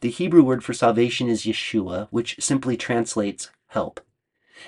The 0.00 0.10
Hebrew 0.10 0.42
word 0.42 0.64
for 0.64 0.74
salvation 0.74 1.28
is 1.28 1.44
Yeshua, 1.44 2.08
which 2.10 2.34
simply 2.40 2.76
translates 2.76 3.48
help. 3.68 4.00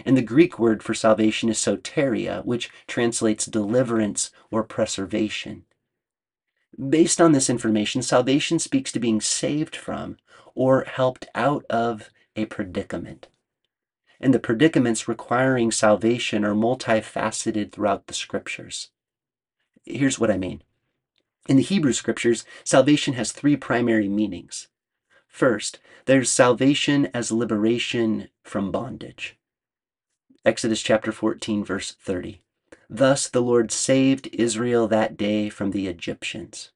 And 0.06 0.16
the 0.16 0.22
Greek 0.22 0.56
word 0.56 0.84
for 0.84 0.94
salvation 0.94 1.48
is 1.48 1.58
soteria, 1.58 2.44
which 2.44 2.70
translates 2.86 3.44
deliverance 3.46 4.30
or 4.52 4.62
preservation. 4.62 5.64
Based 6.78 7.20
on 7.20 7.32
this 7.32 7.50
information, 7.50 8.02
salvation 8.02 8.60
speaks 8.60 8.92
to 8.92 9.00
being 9.00 9.20
saved 9.20 9.74
from 9.74 10.16
or 10.54 10.84
helped 10.84 11.26
out 11.34 11.64
of 11.68 12.10
a 12.36 12.44
predicament 12.44 13.26
and 14.20 14.34
the 14.34 14.38
predicaments 14.38 15.08
requiring 15.08 15.70
salvation 15.70 16.44
are 16.44 16.54
multifaceted 16.54 17.72
throughout 17.72 18.06
the 18.06 18.14
scriptures. 18.14 18.90
Here's 19.84 20.18
what 20.18 20.30
I 20.30 20.36
mean. 20.36 20.62
In 21.48 21.56
the 21.56 21.62
Hebrew 21.62 21.92
scriptures, 21.92 22.44
salvation 22.64 23.14
has 23.14 23.32
three 23.32 23.56
primary 23.56 24.08
meanings. 24.08 24.68
First, 25.26 25.78
there's 26.04 26.30
salvation 26.30 27.08
as 27.14 27.32
liberation 27.32 28.28
from 28.42 28.70
bondage. 28.70 29.38
Exodus 30.44 30.82
chapter 30.82 31.12
14, 31.12 31.64
verse 31.64 31.92
30. 31.92 32.42
Thus 32.88 33.28
the 33.28 33.42
Lord 33.42 33.70
saved 33.70 34.28
Israel 34.32 34.86
that 34.88 35.16
day 35.16 35.48
from 35.48 35.70
the 35.70 35.86
Egyptians. 35.86 36.72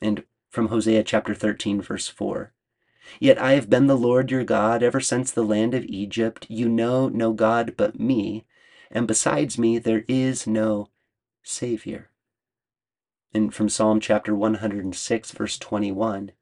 And 0.00 0.24
from 0.48 0.68
Hosea 0.68 1.02
chapter 1.04 1.34
13, 1.34 1.80
verse 1.80 2.08
4. 2.08 2.52
Yet 3.18 3.38
I 3.38 3.52
have 3.52 3.68
been 3.68 3.86
the 3.86 3.96
Lord 3.96 4.30
your 4.30 4.44
God 4.44 4.82
ever 4.82 5.00
since 5.00 5.30
the 5.32 5.44
land 5.44 5.74
of 5.74 5.84
Egypt. 5.86 6.46
You 6.48 6.68
know 6.68 7.08
no 7.08 7.32
God 7.32 7.74
but 7.76 7.98
me, 7.98 8.44
and 8.90 9.08
besides 9.08 9.58
me 9.58 9.78
there 9.78 10.04
is 10.06 10.46
no 10.46 10.88
Savior. 11.42 12.10
And 13.32 13.54
from 13.54 13.68
Psalm 13.68 14.00
chapter 14.00 14.34
106, 14.34 15.30
verse 15.32 15.58
21, 15.58 16.32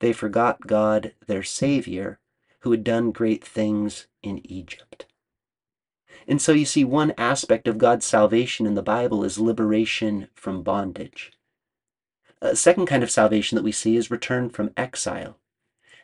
they 0.00 0.12
forgot 0.12 0.66
God, 0.66 1.14
their 1.26 1.42
Savior, 1.42 2.18
who 2.60 2.72
had 2.72 2.84
done 2.84 3.12
great 3.12 3.44
things 3.44 4.06
in 4.22 4.40
Egypt. 4.44 5.06
And 6.26 6.40
so 6.40 6.52
you 6.52 6.64
see, 6.64 6.84
one 6.84 7.14
aspect 7.18 7.66
of 7.66 7.78
God's 7.78 8.06
salvation 8.06 8.66
in 8.66 8.74
the 8.74 8.82
Bible 8.82 9.24
is 9.24 9.38
liberation 9.38 10.28
from 10.34 10.62
bondage. 10.62 11.32
A 12.40 12.56
second 12.56 12.86
kind 12.86 13.02
of 13.02 13.10
salvation 13.10 13.56
that 13.56 13.64
we 13.64 13.72
see 13.72 13.96
is 13.96 14.10
return 14.10 14.50
from 14.50 14.72
exile. 14.76 15.38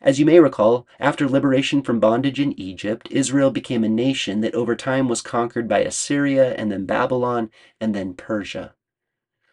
As 0.00 0.20
you 0.20 0.26
may 0.26 0.38
recall, 0.38 0.86
after 1.00 1.28
liberation 1.28 1.82
from 1.82 1.98
bondage 1.98 2.38
in 2.38 2.58
Egypt, 2.58 3.08
Israel 3.10 3.50
became 3.50 3.82
a 3.82 3.88
nation 3.88 4.42
that 4.42 4.54
over 4.54 4.76
time 4.76 5.08
was 5.08 5.20
conquered 5.20 5.66
by 5.66 5.80
Assyria 5.80 6.54
and 6.54 6.70
then 6.70 6.86
Babylon 6.86 7.50
and 7.80 7.94
then 7.94 8.14
Persia. 8.14 8.74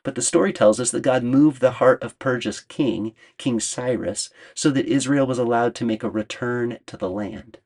But 0.03 0.13
the 0.13 0.21
story 0.21 0.53
tells 0.53 0.79
us 0.79 0.91
that 0.91 1.01
God 1.01 1.23
moved 1.23 1.61
the 1.61 1.71
heart 1.71 2.03
of 2.03 2.19
Persia's 2.19 2.59
king, 2.59 3.15
King 3.39 3.59
Cyrus, 3.59 4.29
so 4.53 4.69
that 4.69 4.85
Israel 4.85 5.25
was 5.25 5.39
allowed 5.39 5.73
to 5.75 5.85
make 5.85 6.03
a 6.03 6.09
return 6.11 6.77
to 6.85 6.95
the 6.95 7.09
land. 7.09 7.57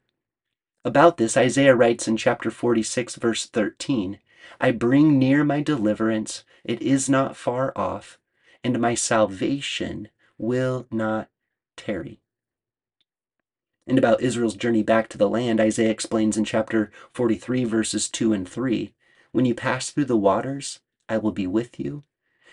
About 0.86 1.18
this, 1.18 1.36
Isaiah 1.36 1.76
writes 1.76 2.08
in 2.08 2.16
chapter 2.16 2.50
46, 2.50 3.16
verse 3.16 3.46
13 3.46 4.20
I 4.62 4.72
bring 4.72 5.20
near 5.20 5.44
my 5.44 5.62
deliverance, 5.62 6.46
it 6.64 6.82
is 6.82 7.10
not 7.10 7.36
far 7.36 7.74
off, 7.76 8.18
and 8.64 8.80
my 8.80 8.96
salvation 8.96 10.08
will 10.38 10.88
not 10.90 11.30
tarry 11.76 12.22
and 13.90 13.98
about 13.98 14.22
Israel's 14.22 14.56
journey 14.56 14.84
back 14.84 15.10
to 15.10 15.18
the 15.18 15.28
land, 15.28 15.60
Isaiah 15.60 15.90
explains 15.90 16.38
in 16.38 16.46
chapter 16.46 16.92
43, 17.12 17.64
verses 17.64 18.08
2 18.08 18.34
and 18.34 18.48
3 18.48 18.94
When 19.32 19.46
you 19.46 19.56
pass 19.56 19.90
through 19.90 20.06
the 20.06 20.16
waters, 20.16 20.80
I 21.10 21.18
will 21.18 21.32
be 21.32 21.48
with 21.48 21.80
you, 21.80 22.04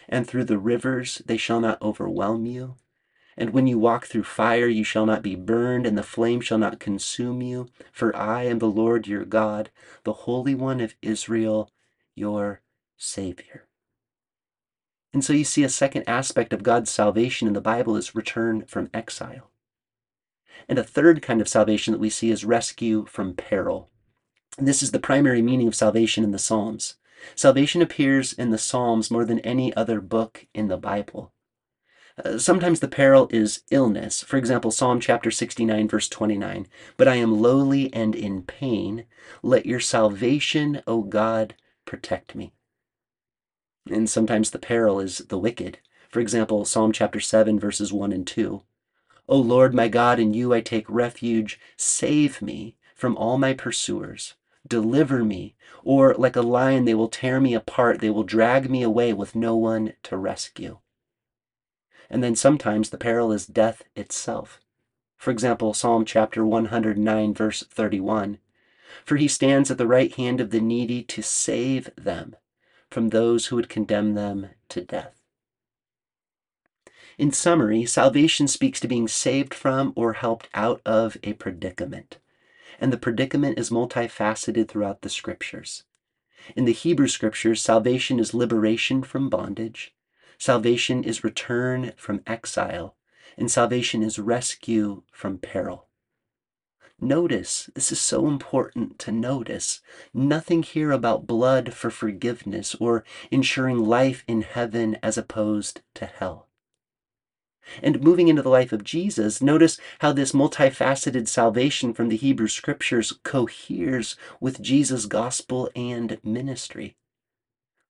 and 0.09 0.27
through 0.27 0.45
the 0.45 0.59
rivers, 0.59 1.21
they 1.27 1.37
shall 1.37 1.61
not 1.61 1.81
overwhelm 1.83 2.47
you. 2.47 2.77
And 3.37 3.51
when 3.51 3.67
you 3.67 3.79
walk 3.79 4.07
through 4.07 4.23
fire, 4.23 4.67
you 4.67 4.83
shall 4.83 5.05
not 5.05 5.23
be 5.23 5.35
burned, 5.35 5.87
and 5.87 5.99
the 5.99 6.03
flame 6.03 6.41
shall 6.41 6.57
not 6.57 6.81
consume 6.81 7.43
you. 7.43 7.69
For 7.93 8.17
I 8.17 8.45
am 8.45 8.59
the 8.59 8.71
Lord 8.71 9.07
your 9.07 9.27
God, 9.27 9.71
the 10.05 10.15
Holy 10.15 10.55
One 10.55 10.81
of 10.81 10.95
Israel, 11.03 11.71
your 12.15 12.63
Savior. 12.97 13.69
And 15.13 15.23
so 15.23 15.35
you 15.35 15.45
see 15.45 15.65
a 15.65 15.69
second 15.69 16.05
aspect 16.07 16.55
of 16.55 16.63
God's 16.63 16.91
salvation 16.91 17.47
in 17.47 17.53
the 17.53 17.61
Bible 17.61 17.95
is 17.95 18.15
return 18.15 18.65
from 18.65 18.89
exile. 18.95 19.51
And 20.69 20.79
a 20.79 20.85
third 20.85 21.23
kind 21.23 21.41
of 21.41 21.49
salvation 21.49 21.93
that 21.93 21.99
we 21.99 22.11
see 22.11 22.31
is 22.31 22.45
rescue 22.45 23.07
from 23.07 23.35
peril. 23.35 23.91
And 24.59 24.67
this 24.67 24.83
is 24.83 24.91
the 24.91 24.99
primary 24.99 25.43
meaning 25.43 25.69
of 25.69 25.75
salvation 25.75 26.25
in 26.25 26.31
the 26.31 26.39
Psalms. 26.39 26.97
Salvation 27.35 27.83
appears 27.83 28.33
in 28.33 28.51
the 28.51 28.59
Psalms 28.59 29.11
more 29.11 29.25
than 29.25 29.41
any 29.41 29.75
other 29.75 30.01
book 30.01 30.47
in 30.55 30.69
the 30.69 30.77
Bible. 30.77 31.33
Uh, 32.25 32.39
sometimes 32.39 32.81
the 32.81 32.89
peril 32.89 33.29
is 33.31 33.63
illness. 33.71 34.23
For 34.23 34.39
example, 34.39 34.71
Psalm 34.71 35.01
chapter 35.01 35.31
69, 35.31 35.89
verse 35.89 36.09
29. 36.09 36.67
But 36.97 37.09
I 37.09 37.17
am 37.17 37.41
lowly 37.43 37.93
and 37.93 38.15
in 38.15 38.43
pain. 38.43 39.05
Let 39.43 39.67
your 39.67 39.81
salvation, 39.81 40.83
O 40.87 41.03
God, 41.03 41.55
protect 41.85 42.35
me. 42.35 42.53
And 43.91 44.09
sometimes 44.09 44.51
the 44.51 44.59
peril 44.59 44.99
is 44.99 45.19
the 45.19 45.39
wicked. 45.39 45.79
For 46.09 46.21
example, 46.21 46.65
Psalm 46.65 46.93
chapter 46.93 47.21
7, 47.21 47.61
verses 47.61 47.93
1 47.93 48.13
and 48.13 48.27
2. 48.27 48.63
O 49.29 49.39
Lord 49.39 49.75
my 49.75 49.89
God, 49.89 50.21
in 50.21 50.35
you 50.35 50.55
I 50.55 50.61
take 50.61 50.89
refuge. 50.89 51.59
Save 51.77 52.41
me 52.41 52.77
from 52.95 53.17
all 53.17 53.39
my 53.39 53.55
pursuers. 53.55 54.35
Deliver 54.67 55.25
me, 55.25 55.55
or 55.85 56.15
like 56.15 56.37
a 56.37 56.43
lion 56.43 56.85
they 56.85 56.95
will 56.95 57.09
tear 57.09 57.41
me 57.41 57.55
apart. 57.55 58.01
They 58.01 58.11
will 58.11 58.25
drag 58.25 58.71
me 58.71 58.83
away 58.83 59.13
with 59.13 59.35
no 59.35 59.57
one 59.57 59.95
to 60.05 60.17
rescue. 60.17 60.79
And 62.09 62.23
then 62.23 62.37
sometimes 62.37 62.91
the 62.91 62.99
peril 62.99 63.33
is 63.33 63.47
death 63.47 63.83
itself. 63.95 64.61
For 65.17 65.31
example, 65.31 65.75
Psalm 65.75 66.05
chapter 66.05 66.45
109, 66.45 67.35
verse 67.35 67.65
31. 67.69 68.39
For 69.05 69.17
he 69.17 69.29
stands 69.29 69.71
at 69.71 69.79
the 69.79 69.87
right 69.87 70.15
hand 70.15 70.41
of 70.41 70.51
the 70.51 70.61
needy 70.61 71.03
to 71.03 71.23
save 71.23 71.91
them 71.97 72.37
from 72.91 73.09
those 73.09 73.47
who 73.47 73.57
would 73.57 73.69
condemn 73.69 74.15
them 74.15 74.51
to 74.69 74.83
death. 74.83 75.21
In 77.19 77.33
summary, 77.33 77.87
salvation 77.87 78.47
speaks 78.47 78.79
to 78.81 78.89
being 78.89 79.09
saved 79.09 79.55
from 79.55 79.95
or 79.97 80.13
helped 80.13 80.49
out 80.53 80.83
of 80.85 81.17
a 81.23 81.33
predicament. 81.33 82.19
And 82.79 82.93
the 82.93 82.99
predicament 82.99 83.59
is 83.59 83.71
multifaceted 83.71 84.69
throughout 84.69 85.01
the 85.01 85.09
scriptures. 85.09 85.85
In 86.55 86.67
the 86.67 86.73
Hebrew 86.73 87.09
scriptures, 87.09 87.63
salvation 87.63 88.21
is 88.21 88.35
liberation 88.35 89.03
from 89.03 89.31
bondage, 89.31 89.95
salvation 90.37 91.03
is 91.03 91.25
return 91.25 91.93
from 91.97 92.23
exile, 92.27 92.97
and 93.39 93.51
salvation 93.51 94.03
is 94.03 94.19
rescue 94.19 95.03
from 95.11 95.39
peril. 95.39 95.89
Notice, 97.01 97.71
this 97.75 97.91
is 97.91 98.01
so 98.01 98.27
important 98.27 98.99
to 99.01 99.11
notice, 99.11 99.81
nothing 100.13 100.63
here 100.63 100.93
about 100.93 101.27
blood 101.27 101.73
for 101.73 101.91
forgiveness 101.91 102.75
or 102.75 103.05
ensuring 103.31 103.79
life 103.79 104.23
in 104.29 104.43
heaven 104.43 104.99
as 105.03 105.17
opposed 105.17 105.81
to 105.95 106.07
hell. 106.07 106.49
And 107.83 108.03
moving 108.03 108.29
into 108.29 108.43
the 108.43 108.49
life 108.49 108.73
of 108.73 108.85
Jesus, 108.85 109.43
notice 109.43 109.79
how 110.01 110.13
this 110.13 110.33
multifaceted 110.33 111.29
salvation 111.29 111.93
from 111.93 112.09
the 112.09 112.17
Hebrew 112.17 112.49
scriptures 112.49 113.13
coheres 113.23 114.17
with 114.41 114.63
Jesus' 114.63 115.07
gospel 115.07 115.71
and 115.75 116.19
ministry. 116.23 116.97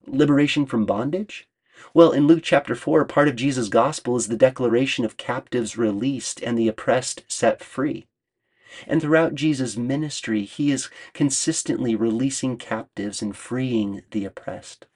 Liberation 0.06 0.66
from 0.66 0.87
bondage? 0.87 1.49
Well, 1.92 2.12
in 2.12 2.26
Luke 2.26 2.42
chapter 2.42 2.75
4, 2.75 3.04
part 3.04 3.28
of 3.28 3.37
Jesus' 3.37 3.68
gospel 3.68 4.16
is 4.16 4.28
the 4.28 4.37
declaration 4.37 5.04
of 5.04 5.16
captives 5.16 5.76
released 5.76 6.42
and 6.42 6.56
the 6.56 6.68
oppressed 6.68 7.25
set 7.28 7.62
free. 7.62 8.06
And 8.87 9.00
throughout 9.00 9.35
Jesus' 9.35 9.76
ministry, 9.76 10.45
he 10.45 10.71
is 10.71 10.90
consistently 11.12 11.95
releasing 11.95 12.56
captives 12.56 13.23
and 13.23 13.37
freeing 13.37 14.02
the 14.11 14.25
oppressed. 14.25 14.87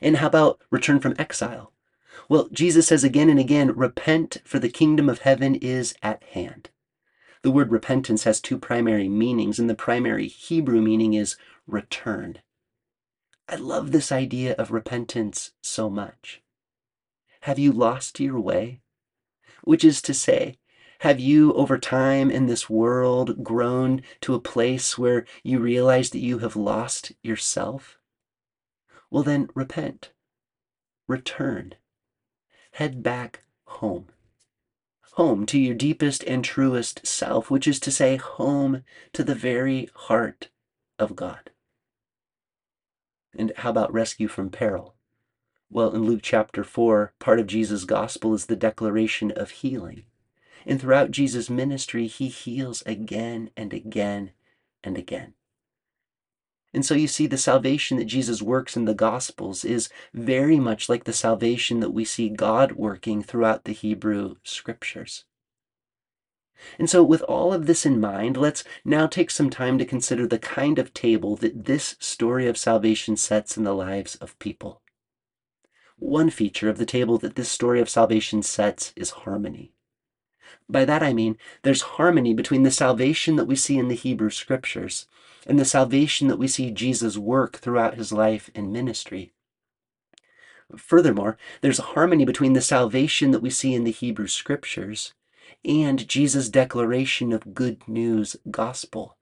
And 0.00 0.16
how 0.16 0.28
about 0.28 0.60
return 0.70 1.00
from 1.00 1.14
exile? 1.18 1.72
Well, 2.28 2.48
Jesus 2.52 2.88
says 2.88 3.04
again 3.04 3.30
and 3.30 3.40
again, 3.40 3.74
repent, 3.74 4.38
for 4.44 4.58
the 4.58 4.68
kingdom 4.68 5.08
of 5.08 5.20
heaven 5.20 5.54
is 5.54 5.94
at 6.02 6.22
hand. 6.24 6.68
The 7.42 7.50
word 7.50 7.70
repentance 7.70 8.24
has 8.24 8.40
two 8.40 8.58
primary 8.58 9.08
meanings, 9.08 9.58
and 9.58 9.70
the 9.70 9.74
primary 9.74 10.28
Hebrew 10.28 10.82
meaning 10.82 11.14
is 11.14 11.36
return. 11.66 12.40
I 13.48 13.56
love 13.56 13.92
this 13.92 14.12
idea 14.12 14.54
of 14.56 14.70
repentance 14.70 15.52
so 15.62 15.88
much. 15.88 16.42
Have 17.42 17.58
you 17.58 17.72
lost 17.72 18.20
your 18.20 18.38
way? 18.38 18.80
Which 19.62 19.84
is 19.84 20.02
to 20.02 20.12
say, 20.12 20.58
have 21.02 21.20
you 21.20 21.54
over 21.54 21.78
time 21.78 22.30
in 22.30 22.46
this 22.46 22.68
world 22.68 23.42
grown 23.42 24.02
to 24.22 24.34
a 24.34 24.40
place 24.40 24.98
where 24.98 25.24
you 25.42 25.60
realize 25.60 26.10
that 26.10 26.18
you 26.18 26.40
have 26.40 26.56
lost 26.56 27.12
yourself? 27.22 27.96
Well, 29.10 29.22
then 29.22 29.48
repent, 29.54 30.10
return, 31.06 31.76
head 32.78 33.02
back 33.02 33.42
home. 33.64 34.06
Home 35.14 35.46
to 35.46 35.58
your 35.58 35.74
deepest 35.74 36.22
and 36.22 36.44
truest 36.44 37.04
self, 37.04 37.50
which 37.50 37.66
is 37.66 37.80
to 37.80 37.90
say, 37.90 38.14
home 38.14 38.84
to 39.12 39.24
the 39.24 39.34
very 39.34 39.88
heart 39.96 40.48
of 40.96 41.16
God. 41.16 41.50
And 43.36 43.52
how 43.56 43.70
about 43.70 43.92
rescue 43.92 44.28
from 44.28 44.50
peril? 44.50 44.94
Well, 45.68 45.92
in 45.92 46.04
Luke 46.04 46.20
chapter 46.22 46.62
4, 46.62 47.14
part 47.18 47.40
of 47.40 47.48
Jesus' 47.48 47.82
gospel 47.82 48.32
is 48.32 48.46
the 48.46 48.54
declaration 48.54 49.32
of 49.32 49.50
healing. 49.50 50.04
And 50.64 50.80
throughout 50.80 51.10
Jesus' 51.10 51.50
ministry, 51.50 52.06
he 52.06 52.28
heals 52.28 52.84
again 52.86 53.50
and 53.56 53.72
again 53.72 54.30
and 54.84 54.96
again. 54.96 55.34
And 56.74 56.84
so 56.84 56.94
you 56.94 57.08
see, 57.08 57.26
the 57.26 57.38
salvation 57.38 57.96
that 57.96 58.04
Jesus 58.04 58.42
works 58.42 58.76
in 58.76 58.84
the 58.84 58.94
Gospels 58.94 59.64
is 59.64 59.88
very 60.12 60.60
much 60.60 60.88
like 60.88 61.04
the 61.04 61.12
salvation 61.14 61.80
that 61.80 61.92
we 61.94 62.04
see 62.04 62.28
God 62.28 62.72
working 62.72 63.22
throughout 63.22 63.64
the 63.64 63.72
Hebrew 63.72 64.36
Scriptures. 64.42 65.24
And 66.78 66.90
so, 66.90 67.02
with 67.02 67.22
all 67.22 67.52
of 67.52 67.66
this 67.66 67.86
in 67.86 68.00
mind, 68.00 68.36
let's 68.36 68.64
now 68.84 69.06
take 69.06 69.30
some 69.30 69.48
time 69.48 69.78
to 69.78 69.84
consider 69.84 70.26
the 70.26 70.38
kind 70.38 70.78
of 70.78 70.92
table 70.92 71.36
that 71.36 71.64
this 71.64 71.96
story 72.00 72.48
of 72.48 72.58
salvation 72.58 73.16
sets 73.16 73.56
in 73.56 73.64
the 73.64 73.74
lives 73.74 74.16
of 74.16 74.38
people. 74.38 74.82
One 75.98 76.30
feature 76.30 76.68
of 76.68 76.78
the 76.78 76.86
table 76.86 77.16
that 77.18 77.36
this 77.36 77.48
story 77.48 77.80
of 77.80 77.88
salvation 77.88 78.42
sets 78.42 78.92
is 78.94 79.10
harmony. 79.10 79.72
By 80.68 80.84
that 80.84 81.02
I 81.02 81.12
mean 81.12 81.38
there's 81.62 81.82
harmony 81.82 82.34
between 82.34 82.62
the 82.62 82.70
salvation 82.70 83.36
that 83.36 83.46
we 83.46 83.56
see 83.56 83.78
in 83.78 83.88
the 83.88 83.94
Hebrew 83.94 84.30
Scriptures 84.30 85.06
and 85.48 85.58
the 85.58 85.64
salvation 85.64 86.28
that 86.28 86.38
we 86.38 86.46
see 86.46 86.70
Jesus 86.70 87.16
work 87.16 87.56
throughout 87.56 87.94
his 87.94 88.12
life 88.12 88.50
and 88.54 88.72
ministry. 88.72 89.32
Furthermore, 90.76 91.38
there's 91.62 91.78
a 91.78 91.94
harmony 91.94 92.26
between 92.26 92.52
the 92.52 92.60
salvation 92.60 93.30
that 93.30 93.40
we 93.40 93.48
see 93.48 93.74
in 93.74 93.84
the 93.84 93.90
Hebrew 93.90 94.26
Scriptures 94.26 95.14
and 95.64 96.06
Jesus' 96.06 96.50
declaration 96.50 97.32
of 97.32 97.54
good 97.54 97.88
news 97.88 98.36
gospel. 98.50 99.16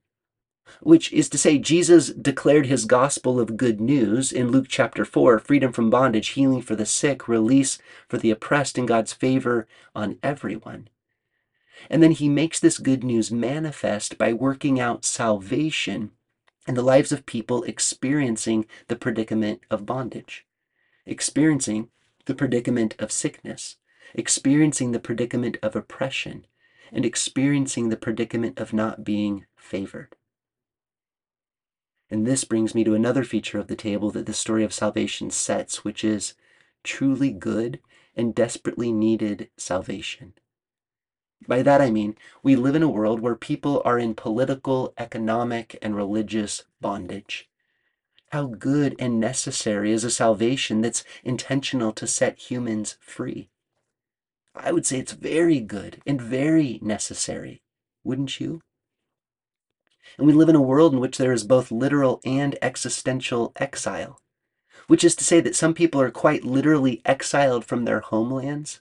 Which 0.81 1.13
is 1.13 1.29
to 1.29 1.39
say, 1.39 1.59
Jesus 1.59 2.09
declared 2.09 2.67
his 2.67 2.87
gospel 2.87 3.39
of 3.39 3.57
good 3.57 3.81
news 3.81 4.33
in 4.33 4.51
Luke 4.51 4.67
chapter 4.69 5.05
4 5.05 5.39
freedom 5.39 5.73
from 5.73 5.91
bondage, 5.91 6.31
healing 6.31 6.61
for 6.61 6.75
the 6.75 6.85
sick, 6.85 7.29
release 7.29 7.79
for 8.09 8.19
the 8.19 8.33
oppressed, 8.33 8.77
and 8.77 8.89
God's 8.89 9.13
favor 9.13 9.69
on 9.95 10.19
everyone. 10.25 10.89
And 11.91 12.03
then 12.03 12.13
he 12.13 12.29
makes 12.29 12.59
this 12.59 12.79
good 12.79 13.05
news 13.05 13.31
manifest 13.31 14.19
by 14.19 14.33
working 14.33 14.81
out 14.81 15.05
salvation 15.05 16.13
in 16.67 16.75
the 16.75 16.83
lives 16.83 17.13
of 17.13 17.27
people 17.27 17.63
experiencing 17.65 18.67
the 18.89 18.97
predicament 18.97 19.61
of 19.71 19.87
bondage, 19.87 20.47
experiencing 21.05 21.91
the 22.25 22.35
predicament 22.35 22.95
of 22.99 23.13
sickness, 23.13 23.77
experiencing 24.15 24.93
the 24.93 25.01
predicament 25.01 25.57
of 25.63 25.77
oppression, 25.77 26.47
and 26.93 27.05
experiencing 27.05 27.89
the 27.89 27.97
predicament 27.97 28.59
of 28.59 28.73
not 28.73 29.05
being 29.05 29.47
favored. 29.57 30.17
And 32.11 32.27
this 32.27 32.45
brings 32.45 32.75
me 32.75 32.85
to 32.85 32.95
another 32.95 33.25
feature 33.25 33.59
of 33.59 33.67
the 33.67 33.77
table 33.77 34.11
that 34.13 34.27
the 34.27 34.33
story 34.33 34.65
of 34.65 34.73
salvation 34.73 35.31
sets, 35.31 35.85
which 35.85 36.05
is 36.05 36.35
truly 36.85 37.31
good 37.31 37.81
and 38.15 38.35
desperately 38.35 38.93
needed 38.93 39.51
salvation. 39.57 40.35
By 41.47 41.63
that 41.63 41.81
I 41.81 41.91
mean, 41.91 42.17
we 42.43 42.57
live 42.57 42.75
in 42.75 42.83
a 42.83 42.89
world 42.89 43.21
where 43.21 43.37
people 43.37 43.83
are 43.85 43.99
in 43.99 44.15
political, 44.15 44.93
economic, 44.99 45.79
and 45.83 45.95
religious 45.95 46.65
bondage. 46.81 47.49
How 48.31 48.47
good 48.47 48.97
and 48.99 49.21
necessary 49.21 49.93
is 49.93 50.03
a 50.03 50.11
salvation 50.11 50.81
that's 50.81 51.05
intentional 51.23 51.93
to 51.93 52.07
set 52.07 52.51
humans 52.51 52.97
free? 53.01 53.49
I 54.55 54.73
would 54.73 54.87
say 54.87 54.99
it's 54.99 55.13
very 55.13 55.61
good 55.61 56.03
and 56.07 56.21
very 56.21 56.81
necessary, 56.83 57.63
wouldn't 58.03 58.41
you? 58.41 58.63
And 60.19 60.27
we 60.27 60.33
live 60.33 60.49
in 60.49 60.57
a 60.57 60.63
world 60.63 60.95
in 60.95 61.01
which 61.01 61.19
there 61.19 61.33
is 61.33 61.45
both 61.45 61.71
literal 61.71 62.21
and 62.25 62.59
existential 62.63 63.53
exile, 63.57 64.21
which 64.87 65.05
is 65.05 65.15
to 65.17 65.25
say 65.25 65.41
that 65.41 65.55
some 65.55 65.75
people 65.75 66.01
are 66.01 66.11
quite 66.11 66.45
literally 66.45 67.03
exiled 67.05 67.65
from 67.65 67.85
their 67.85 68.01
homelands 68.01 68.81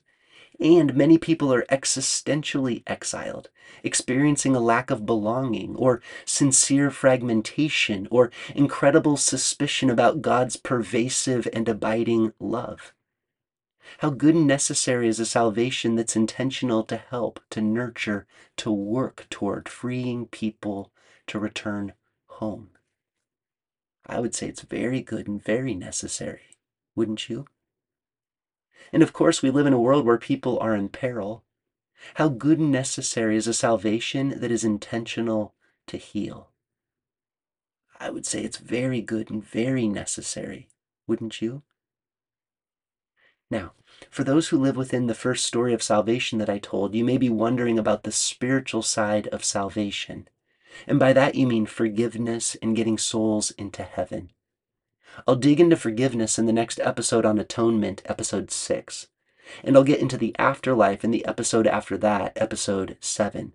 and 0.59 0.95
many 0.95 1.17
people 1.17 1.53
are 1.53 1.65
existentially 1.71 2.83
exiled, 2.87 3.49
experiencing 3.83 4.55
a 4.55 4.59
lack 4.59 4.89
of 4.89 5.05
belonging, 5.05 5.75
or 5.75 6.01
sincere 6.25 6.89
fragmentation, 6.89 8.07
or 8.11 8.31
incredible 8.55 9.17
suspicion 9.17 9.89
about 9.89 10.21
God's 10.21 10.55
pervasive 10.55 11.47
and 11.53 11.67
abiding 11.67 12.33
love. 12.39 12.93
How 13.99 14.09
good 14.09 14.35
and 14.35 14.47
necessary 14.47 15.07
is 15.07 15.19
a 15.19 15.25
salvation 15.25 15.95
that's 15.95 16.15
intentional 16.15 16.83
to 16.85 16.97
help, 16.97 17.39
to 17.51 17.61
nurture, 17.61 18.25
to 18.57 18.71
work 18.71 19.27
toward 19.29 19.69
freeing 19.69 20.25
people 20.27 20.91
to 21.27 21.39
return 21.39 21.93
home. 22.27 22.71
I 24.07 24.19
would 24.19 24.35
say 24.35 24.47
it's 24.47 24.61
very 24.61 25.01
good 25.01 25.27
and 25.27 25.41
very 25.41 25.73
necessary, 25.75 26.57
wouldn't 26.95 27.29
you? 27.29 27.47
And 28.91 29.03
of 29.03 29.13
course, 29.13 29.41
we 29.41 29.49
live 29.49 29.65
in 29.65 29.73
a 29.73 29.79
world 29.79 30.05
where 30.05 30.17
people 30.17 30.59
are 30.59 30.75
in 30.75 30.89
peril. 30.89 31.43
How 32.15 32.29
good 32.29 32.59
and 32.59 32.71
necessary 32.71 33.35
is 33.35 33.47
a 33.47 33.53
salvation 33.53 34.39
that 34.39 34.51
is 34.51 34.63
intentional 34.63 35.53
to 35.87 35.97
heal? 35.97 36.51
I 37.99 38.09
would 38.09 38.25
say 38.25 38.43
it's 38.43 38.57
very 38.57 39.01
good 39.01 39.31
and 39.31 39.43
very 39.43 39.87
necessary, 39.87 40.67
wouldn't 41.07 41.41
you? 41.41 41.63
Now, 43.49 43.73
for 44.09 44.23
those 44.23 44.49
who 44.49 44.57
live 44.57 44.75
within 44.75 45.07
the 45.07 45.13
first 45.15 45.45
story 45.45 45.73
of 45.73 45.83
salvation 45.83 46.39
that 46.39 46.49
I 46.49 46.57
told, 46.57 46.95
you 46.95 47.05
may 47.05 47.17
be 47.17 47.29
wondering 47.29 47.79
about 47.79 48.03
the 48.03 48.11
spiritual 48.11 48.81
side 48.81 49.27
of 49.27 49.45
salvation. 49.45 50.27
And 50.87 50.99
by 50.99 51.13
that 51.13 51.35
you 51.35 51.47
mean 51.47 51.65
forgiveness 51.65 52.55
and 52.61 52.75
getting 52.75 52.97
souls 52.97 53.51
into 53.51 53.83
heaven. 53.83 54.31
I'll 55.27 55.35
dig 55.35 55.59
into 55.59 55.75
forgiveness 55.75 56.37
in 56.37 56.45
the 56.45 56.53
next 56.53 56.79
episode 56.79 57.25
on 57.25 57.39
atonement, 57.39 58.01
episode 58.05 58.51
6. 58.51 59.07
And 59.63 59.75
I'll 59.75 59.83
get 59.83 59.99
into 59.99 60.17
the 60.17 60.35
afterlife 60.37 61.03
in 61.03 61.11
the 61.11 61.25
episode 61.25 61.67
after 61.67 61.97
that, 61.97 62.33
episode 62.35 62.97
7. 62.99 63.53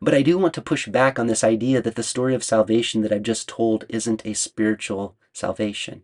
But 0.00 0.14
I 0.14 0.22
do 0.22 0.38
want 0.38 0.54
to 0.54 0.62
push 0.62 0.86
back 0.88 1.18
on 1.18 1.26
this 1.26 1.42
idea 1.42 1.80
that 1.82 1.94
the 1.94 2.02
story 2.02 2.34
of 2.34 2.44
salvation 2.44 3.02
that 3.02 3.12
I've 3.12 3.22
just 3.22 3.48
told 3.48 3.84
isn't 3.88 4.26
a 4.26 4.34
spiritual 4.34 5.16
salvation. 5.32 6.02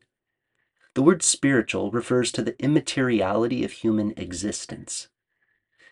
The 0.94 1.02
word 1.02 1.22
spiritual 1.22 1.90
refers 1.90 2.32
to 2.32 2.42
the 2.42 2.60
immateriality 2.62 3.64
of 3.64 3.72
human 3.72 4.12
existence. 4.16 5.08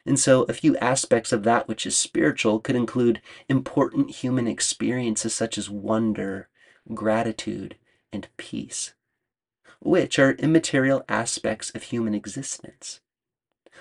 And 0.06 0.18
so, 0.18 0.44
a 0.44 0.54
few 0.54 0.76
aspects 0.78 1.30
of 1.30 1.42
that 1.44 1.68
which 1.68 1.86
is 1.86 1.96
spiritual 1.96 2.58
could 2.58 2.76
include 2.76 3.20
important 3.48 4.10
human 4.10 4.46
experiences 4.46 5.34
such 5.34 5.58
as 5.58 5.68
wonder, 5.68 6.48
gratitude, 6.94 7.76
and 8.12 8.28
peace, 8.36 8.94
which 9.80 10.18
are 10.18 10.32
immaterial 10.32 11.04
aspects 11.08 11.70
of 11.74 11.84
human 11.84 12.14
existence. 12.14 13.00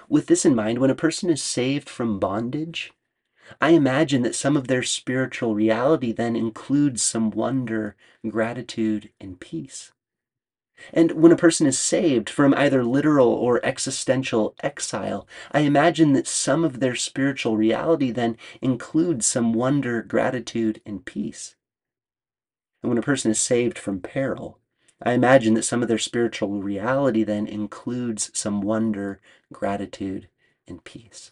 With 0.07 0.27
this 0.27 0.45
in 0.45 0.55
mind, 0.55 0.79
when 0.79 0.89
a 0.89 0.95
person 0.95 1.29
is 1.29 1.43
saved 1.43 1.89
from 1.89 2.19
bondage, 2.19 2.93
I 3.59 3.71
imagine 3.71 4.21
that 4.23 4.35
some 4.35 4.55
of 4.55 4.67
their 4.67 4.83
spiritual 4.83 5.55
reality 5.55 6.11
then 6.11 6.35
includes 6.35 7.01
some 7.01 7.31
wonder, 7.31 7.95
gratitude, 8.27 9.11
and 9.19 9.39
peace. 9.39 9.91
And 10.93 11.11
when 11.11 11.31
a 11.31 11.37
person 11.37 11.67
is 11.67 11.77
saved 11.77 12.29
from 12.29 12.53
either 12.53 12.83
literal 12.83 13.27
or 13.27 13.63
existential 13.65 14.55
exile, 14.63 15.27
I 15.51 15.61
imagine 15.61 16.13
that 16.13 16.27
some 16.27 16.63
of 16.63 16.79
their 16.79 16.95
spiritual 16.95 17.57
reality 17.57 18.11
then 18.11 18.37
includes 18.61 19.25
some 19.25 19.51
wonder, 19.51 20.01
gratitude, 20.01 20.81
and 20.85 21.03
peace. 21.03 21.55
And 22.81 22.89
when 22.89 22.97
a 22.97 23.03
person 23.03 23.31
is 23.31 23.39
saved 23.39 23.77
from 23.77 23.99
peril, 23.99 24.59
I 25.01 25.13
imagine 25.13 25.53
that 25.53 25.63
some 25.63 25.81
of 25.81 25.87
their 25.87 25.97
spiritual 25.97 26.61
reality 26.61 27.23
then 27.23 27.47
includes 27.47 28.31
some 28.33 28.61
wonder, 28.61 29.19
gratitude, 29.51 30.27
and 30.67 30.83
peace. 30.83 31.31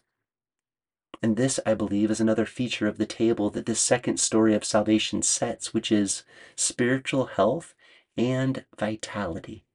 And 1.21 1.36
this, 1.36 1.60
I 1.65 1.73
believe, 1.73 2.12
is 2.12 2.21
another 2.21 2.45
feature 2.45 2.88
of 2.88 2.97
the 2.97 3.05
table 3.05 3.49
that 3.51 3.65
this 3.65 3.79
second 3.79 4.19
story 4.19 4.53
of 4.53 4.63
salvation 4.63 5.21
sets, 5.21 5.73
which 5.73 5.91
is 5.91 6.23
spiritual 6.55 7.25
health 7.25 7.73
and 8.15 8.65
vitality. 8.77 9.65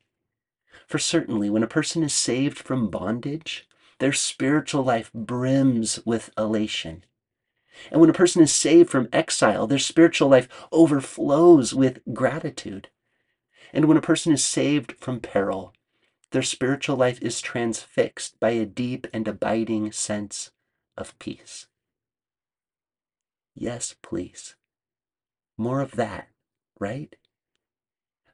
For 0.86 0.98
certainly, 0.98 1.50
when 1.50 1.62
a 1.62 1.68
person 1.68 2.02
is 2.02 2.12
saved 2.12 2.58
from 2.58 2.90
bondage, 2.90 3.68
their 3.98 4.12
spiritual 4.12 4.84
life 4.84 5.12
brims 5.12 6.00
with 6.04 6.30
elation. 6.38 7.04
And 7.90 8.00
when 8.00 8.10
a 8.10 8.14
person 8.14 8.42
is 8.42 8.52
saved 8.52 8.90
from 8.90 9.08
exile, 9.12 9.66
their 9.66 9.78
spiritual 9.78 10.28
life 10.28 10.48
overflows 10.70 11.74
with 11.74 12.00
gratitude. 12.12 12.88
And 13.72 13.86
when 13.86 13.96
a 13.96 14.02
person 14.02 14.32
is 14.32 14.44
saved 14.44 14.92
from 14.98 15.20
peril, 15.20 15.72
their 16.30 16.42
spiritual 16.42 16.96
life 16.96 17.20
is 17.22 17.40
transfixed 17.40 18.40
by 18.40 18.50
a 18.50 18.66
deep 18.66 19.06
and 19.12 19.26
abiding 19.28 19.92
sense 19.92 20.50
of 20.96 21.18
peace. 21.18 21.66
Yes, 23.54 23.94
please. 24.02 24.56
More 25.58 25.80
of 25.80 25.92
that, 25.92 26.28
right? 26.78 27.14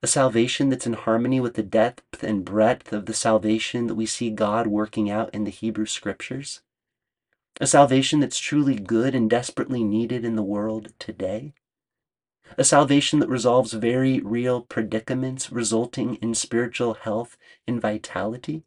A 0.01 0.07
salvation 0.07 0.69
that's 0.69 0.87
in 0.87 0.93
harmony 0.93 1.41
with 1.41 1.55
the 1.55 1.63
depth 1.63 2.23
and 2.23 2.45
breadth 2.45 2.93
of 2.93 3.07
the 3.07 3.15
salvation 3.15 3.89
that 3.89 3.97
we 3.97 4.07
see 4.07 4.31
God 4.31 4.69
working 4.69 5.11
out 5.11 5.35
in 5.35 5.43
the 5.43 5.51
Hebrew 5.51 5.87
Scriptures. 5.87 6.63
A 7.61 7.67
salvation 7.67 8.21
that's 8.21 8.39
truly 8.39 8.77
good 8.77 9.17
and 9.17 9.29
desperately 9.29 9.83
needed 9.83 10.25
in 10.25 10.37
the 10.37 10.45
world 10.45 10.93
today. 11.01 11.55
A 12.57 12.63
salvation 12.63 13.19
that 13.19 13.29
resolves 13.29 13.73
very 13.73 14.21
real 14.21 14.63
predicaments, 14.63 15.51
resulting 15.51 16.15
in 16.17 16.35
spiritual 16.35 16.95
health 16.95 17.37
and 17.67 17.81
vitality. 17.81 18.63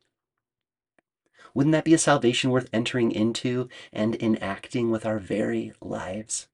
Wouldn't 1.54 1.72
that 1.72 1.86
be 1.86 1.94
a 1.94 1.98
salvation 1.98 2.52
worth 2.52 2.70
entering 2.74 3.14
into 3.14 3.70
and 3.94 4.22
enacting 4.22 4.92
with 4.92 5.06
our 5.06 5.20
very 5.20 5.72
lives? 5.80 6.50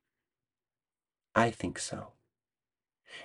I 1.33 1.49
think 1.49 1.79
so. 1.79 2.13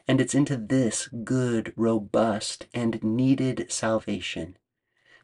And 0.08 0.22
it's 0.22 0.34
into 0.34 0.56
this 0.56 1.08
good, 1.08 1.74
robust, 1.76 2.66
and 2.72 3.02
needed 3.02 3.70
salvation 3.70 4.56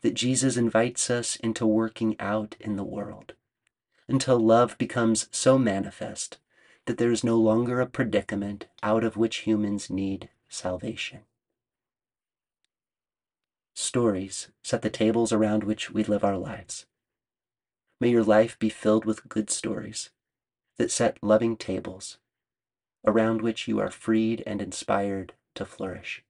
that 0.02 0.14
Jesus 0.14 0.58
invites 0.58 1.08
us 1.08 1.36
into 1.36 1.66
working 1.66 2.16
out 2.20 2.54
in 2.60 2.76
the 2.76 2.84
world 2.84 3.32
until 4.08 4.38
love 4.38 4.76
becomes 4.78 5.28
so 5.30 5.58
manifest 5.58 6.38
that 6.86 6.96
there 6.96 7.12
is 7.12 7.22
no 7.22 7.36
longer 7.36 7.80
a 7.80 7.86
predicament 7.86 8.66
out 8.82 9.04
of 9.04 9.16
which 9.16 9.38
humans 9.38 9.90
need 9.90 10.30
salvation. 10.48 11.20
Stories 13.74 14.48
set 14.62 14.82
the 14.82 14.90
tables 14.90 15.32
around 15.32 15.64
which 15.64 15.90
we 15.90 16.02
live 16.02 16.24
our 16.24 16.38
lives. 16.38 16.86
May 18.00 18.08
your 18.08 18.24
life 18.24 18.58
be 18.58 18.68
filled 18.68 19.04
with 19.04 19.28
good 19.28 19.50
stories 19.50 20.10
that 20.78 20.90
set 20.90 21.18
loving 21.22 21.56
tables 21.56 22.18
around 23.06 23.42
which 23.42 23.68
you 23.68 23.78
are 23.80 23.90
freed 23.90 24.42
and 24.46 24.60
inspired 24.60 25.34
to 25.54 25.64
flourish. 25.64 26.24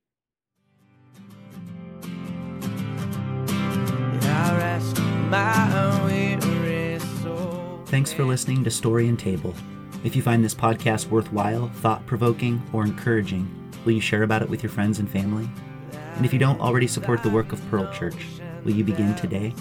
Thanks 7.88 8.12
for 8.12 8.22
listening 8.22 8.64
to 8.64 8.70
Story 8.70 9.09
and 9.09 9.18
Table. 9.18 9.55
If 10.05 10.14
you 10.14 10.20
find 10.20 10.44
this 10.44 10.55
podcast 10.55 11.09
worthwhile, 11.09 11.68
thought 11.77 12.05
provoking, 12.05 12.62
or 12.74 12.85
encouraging, 12.85 13.48
will 13.87 13.92
you 13.92 14.01
share 14.03 14.24
about 14.24 14.42
it 14.42 14.51
with 14.51 14.62
your 14.62 14.68
friends 14.68 14.98
and 14.98 15.11
family? 15.11 15.48
And 16.16 16.27
if 16.27 16.35
you 16.35 16.38
don't 16.38 16.61
already 16.61 16.87
support 16.87 17.22
the 17.22 17.31
work 17.31 17.51
of 17.51 17.70
Pearl 17.70 17.90
Church, 17.90 18.27
will 18.62 18.72
you 18.72 18.85
begin 18.85 19.14
today? 19.14 19.55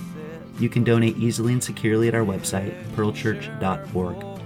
You 0.60 0.68
can 0.68 0.84
donate 0.84 1.16
easily 1.16 1.54
and 1.54 1.63
securely 1.63 2.10
at 2.10 2.16
our 2.16 2.26
website, 2.26 2.76
pearlchurch.org. 2.98 4.37